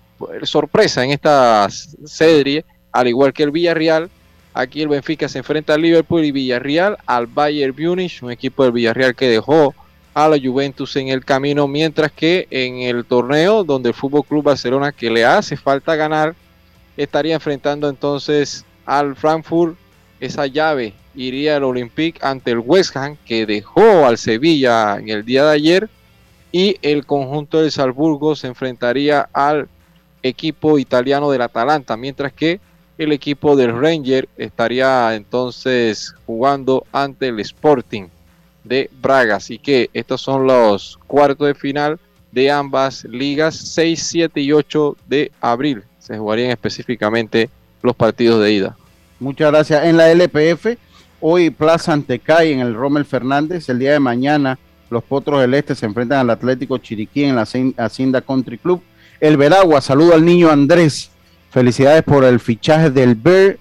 [0.44, 1.68] sorpresa en esta
[2.06, 4.10] serie, al igual que el Villarreal.
[4.54, 8.72] Aquí el Benfica se enfrenta al Liverpool y Villarreal al Bayern Munich, un equipo del
[8.72, 9.74] Villarreal que dejó
[10.14, 14.46] a la Juventus en el camino, mientras que en el torneo donde el Fútbol Club
[14.46, 16.36] Barcelona que le hace falta ganar
[16.96, 19.76] estaría enfrentando entonces al Frankfurt
[20.22, 25.26] esa llave iría el Olympique ante el West Ham, que dejó al Sevilla en el
[25.26, 25.90] día de ayer,
[26.52, 29.68] y el conjunto de Salzburgo se enfrentaría al
[30.24, 32.60] equipo italiano del Atalanta, mientras que
[32.98, 38.08] el equipo del Ranger estaría entonces jugando ante el Sporting
[38.64, 39.36] de Braga.
[39.36, 42.00] Así que estos son los cuartos de final
[42.32, 45.84] de ambas ligas, 6, 7 y 8 de abril.
[46.00, 47.50] Se jugarían específicamente
[47.82, 48.78] los partidos de ida.
[49.20, 49.86] Muchas gracias.
[49.86, 50.78] En la LPF,
[51.28, 53.68] hoy Plaza Antecay en el Rommel Fernández.
[53.68, 54.60] El día de mañana,
[54.92, 57.48] los Potros del Este se enfrentan al Atlético Chiriquí en la
[57.78, 58.80] Hacienda Country Club.
[59.20, 61.10] El Veragua, saludo al niño Andrés.
[61.50, 63.58] Felicidades por el fichaje del Bear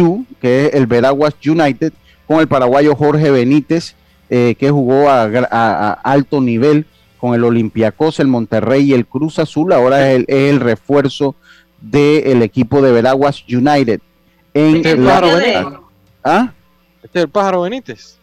[0.00, 1.92] U, que es el Veraguas United,
[2.26, 3.96] con el paraguayo Jorge Benítez,
[4.30, 6.86] eh, que jugó a, alto nivel
[7.18, 9.74] con el Olympiacos, el Monterrey y el Cruz Azul.
[9.74, 11.36] Ahora es el, refuerzo
[11.82, 14.00] del equipo de Veraguas United
[14.54, 15.66] en el pájaro Benítez.
[16.24, 16.53] ¿Ah?
[17.04, 18.18] Este es el pájaro Benítez.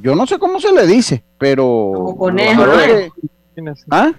[0.00, 1.92] Yo no sé cómo se le dice, pero.
[1.94, 2.64] Como conejo,
[3.90, 4.12] ¿Ah?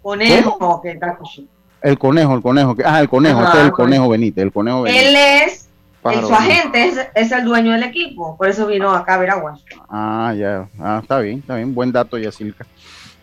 [0.00, 0.82] Conejo,
[1.82, 2.76] El conejo, el conejo.
[2.84, 5.06] Ah, el conejo, este es el conejo Benítez, el conejo Benítez.
[5.06, 5.68] Él es,
[6.26, 9.60] su agente es, el dueño del equipo, por eso vino acá a Veraguas.
[9.88, 12.64] Ah, ya, ah, está bien, está bien, buen dato, Yacilca.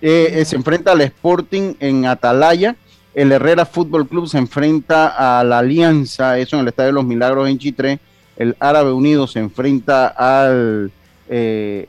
[0.01, 2.75] Eh, eh, se enfrenta al Sporting en Atalaya
[3.13, 7.05] el Herrera Fútbol Club se enfrenta a la Alianza, eso en el Estadio de los
[7.05, 7.99] Milagros en Chitré.
[8.37, 10.91] El Árabe Unido se enfrenta al
[11.29, 11.87] eh,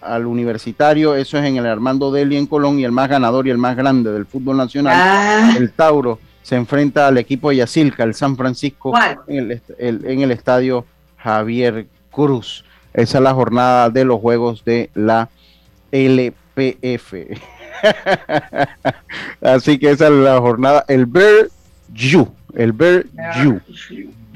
[0.00, 3.50] al universitario, eso es en el Armando Deli en Colón y el más ganador y
[3.50, 8.04] el más grande del fútbol nacional, Ah, el Tauro, se enfrenta al equipo de Yacilca,
[8.04, 8.92] el San Francisco,
[9.26, 10.84] en el- en el estadio
[11.18, 12.64] Javier Cruz.
[12.94, 15.28] Esa es la jornada de los juegos de la
[15.92, 17.14] LPF.
[19.42, 21.48] Así que esa es la jornada, el Bear
[21.92, 23.04] You, el Bear
[23.44, 23.60] You.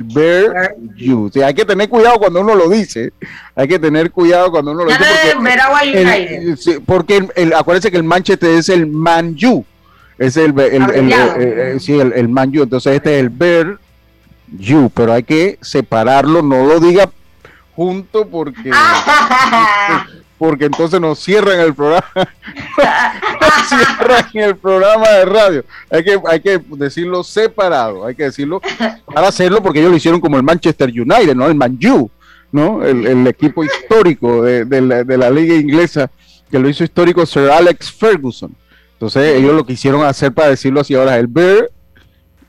[0.02, 1.30] Bear You.
[1.44, 3.12] Hay que tener cuidado cuando uno lo dice.
[3.54, 6.80] Hay que tener cuidado cuando uno lo Ya dice.
[6.80, 9.64] porque el- el, el- acuérdense que el Manchester es el Man U.
[10.18, 12.62] Es el, eh, eh, sí, el, Man U.
[12.62, 13.78] Entonces este es el Bear
[14.58, 14.90] You.
[14.94, 16.42] Pero hay que separarlo.
[16.42, 17.10] No lo diga
[17.74, 20.06] junto porque, Ah.
[20.42, 22.04] porque entonces nos cierran el programa.
[22.16, 25.64] nos cierran el programa de radio.
[25.88, 28.04] Hay que, hay que decirlo separado.
[28.04, 28.60] Hay que decirlo
[29.06, 31.46] para hacerlo porque ellos lo hicieron como el Manchester United, ¿no?
[31.46, 32.10] El Man U,
[32.50, 32.84] ¿no?
[32.84, 36.10] El, equipo histórico de, de la, de la liga inglesa
[36.50, 38.52] que lo hizo histórico Sir Alex Ferguson.
[38.94, 41.70] Entonces ellos lo quisieron hacer para decirlo así ahora, el Bear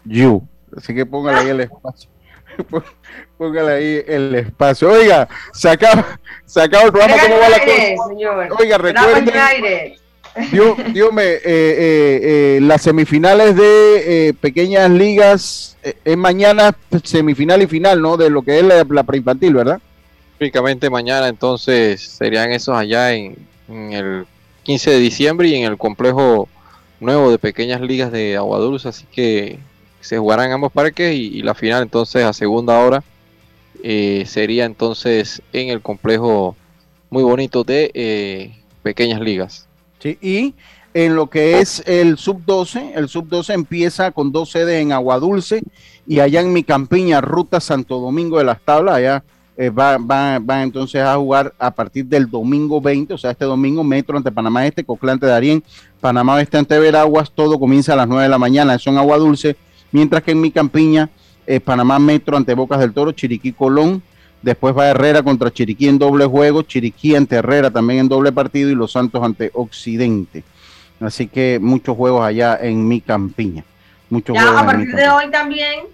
[0.03, 0.41] You.
[0.75, 2.09] Así que póngale ahí el espacio.
[3.37, 4.91] Póngale ahí el espacio.
[4.91, 7.21] Oiga, se acaba, se acaba el programa.
[7.21, 8.07] ¿Cómo va la cosa?
[8.09, 8.49] señor.
[8.59, 9.31] Oiga, recuerden.
[10.51, 16.75] Dios, Dios me, eh, eh, eh, las semifinales de eh, pequeñas ligas eh, es mañana
[17.03, 18.17] semifinal y final, ¿no?
[18.17, 19.79] De lo que es la, la preinfantil, ¿verdad?
[20.39, 23.37] Únicamente mañana entonces serían esos allá en,
[23.69, 24.25] en el
[24.63, 26.49] 15 de diciembre y en el complejo
[26.99, 29.59] nuevo de pequeñas ligas de Agua Dulce, así que
[30.03, 33.03] se jugarán en ambos parques y, la final entonces a segunda hora
[33.81, 36.55] eh, sería entonces en el complejo
[37.09, 39.67] muy bonito de eh, pequeñas ligas.
[39.99, 40.53] Sí, y
[40.93, 45.61] en lo que es el sub-12, el sub-12 empieza con dos sedes en Aguadulce
[46.05, 49.23] y allá en mi campiña, Ruta Santo Domingo de las Tablas, allá
[49.55, 54.17] eh, va, entonces a jugar a partir del domingo 20, o sea, este domingo, Metro
[54.17, 55.63] ante Panamá Este, Coclán ante Darien,
[56.01, 59.55] Panamá Este ante Veraguas, todo comienza a las 9 de la mañana, eso en Aguadulce,
[59.93, 61.09] mientras que en mi campiña,
[61.47, 64.03] eh, Panamá Metro ante Bocas del Toro, Chiriquí Colón,
[64.43, 68.69] Después va Herrera contra Chiriquí en doble juego, Chiriquí ante Herrera también en doble partido
[68.69, 70.43] y Los Santos ante Occidente.
[70.99, 73.63] Así que muchos juegos allá en mi campiña.
[74.09, 75.85] Muchos Ya juegos a partir de hoy también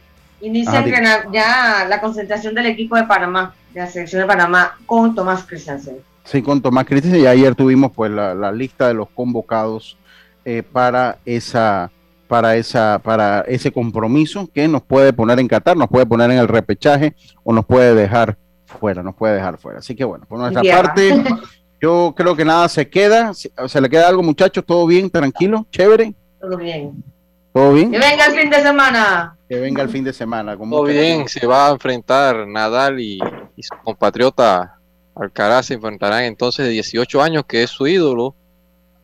[0.41, 5.13] inicia Ah, ya la concentración del equipo de Panamá, de la selección de Panamá con
[5.13, 5.97] Tomás Christensen.
[6.23, 9.95] Sí, con Tomás Cristis y ayer tuvimos pues la, la lista de los convocados
[10.43, 11.91] eh, para esa
[12.29, 16.37] para esa para ese compromiso que nos puede poner en Qatar, nos puede poner en
[16.37, 19.79] el repechaje o nos puede dejar fuera, nos puede dejar fuera.
[19.79, 21.23] Así que bueno, por nuestra parte
[21.81, 25.65] yo creo que nada se queda, se, se le queda algo muchachos, todo bien, tranquilo,
[25.71, 27.03] chévere, Todo bien.
[27.51, 29.35] todo bien, Que venga el fin de semana.
[29.49, 30.55] que venga el fin de semana.
[30.55, 33.17] Con Todo bien, se va a enfrentar Nadal y,
[33.55, 34.75] y su compatriota
[35.15, 38.35] Alcaraz se enfrentarán entonces de 18 años, que es su ídolo,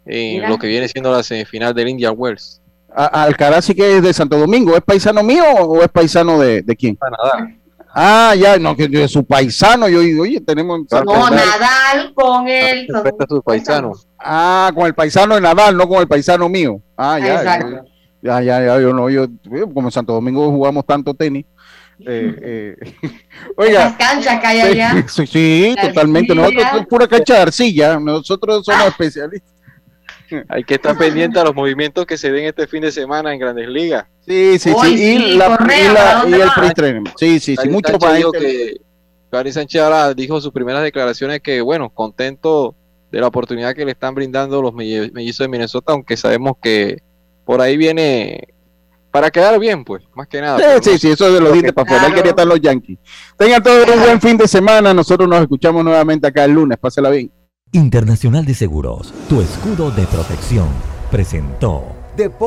[0.06, 0.50] en Mira.
[0.50, 2.62] lo que viene siendo la semifinal del Indian Wells.
[2.96, 6.62] A- Alcaraz sí que es de Santo Domingo, ¿es paisano mío o es paisano de,
[6.62, 6.96] de quién?
[6.96, 7.60] Para Nadal.
[7.98, 10.82] Ah, ya, no, que de su paisano, yo digo, oye, tenemos...
[10.92, 11.30] No.
[11.30, 12.88] Nadal con él.
[12.90, 14.08] Se enfrenta a sus paisanos.
[14.20, 16.82] Ah, con el paisano de Nadal, no con el paisano mío.
[16.98, 17.36] Ah, ya.
[17.36, 17.86] Exacto.
[18.22, 21.46] Ya, ya, ya, yo no, yo, yo, como en Santo Domingo jugamos tanto tenis.
[22.06, 23.14] eh, eh, Esas
[23.56, 25.06] oiga, canchas que hay allá.
[25.08, 26.36] sí, sí, totalmente.
[26.36, 29.54] Nosotros es pura cancha de arcilla, nosotros somos especialistas.
[30.50, 33.40] Hay que estar pendiente a los movimientos que se den este fin de semana en
[33.40, 34.06] Grandes Ligas.
[34.26, 34.94] Sí, sí, sí.
[34.94, 37.04] Y, sí, la, Correa, y, la- ¿para dónde y el pre-training.
[37.18, 38.82] Sí, sí, sí, mucho para gente- que
[39.32, 42.76] Gary Sánchez ahora dijo sus primeras declaraciones que, bueno, contento
[43.12, 46.98] de la oportunidad que le están brindando los mellizos de Minnesota, aunque sabemos que
[47.46, 48.48] por ahí viene
[49.12, 50.58] para quedar bien, pues, más que nada.
[50.58, 52.08] Sí, sí, no- sí, eso de los dientes para afuera.
[52.08, 52.98] Él quería estar los Yankees.
[53.38, 54.94] Tengan todos un buen fin de semana.
[54.94, 56.78] Nosotros nos escuchamos nuevamente acá el lunes.
[56.78, 57.32] Pásela bien.
[57.76, 60.70] Internacional de Seguros, tu escudo de protección,
[61.12, 61.84] presentó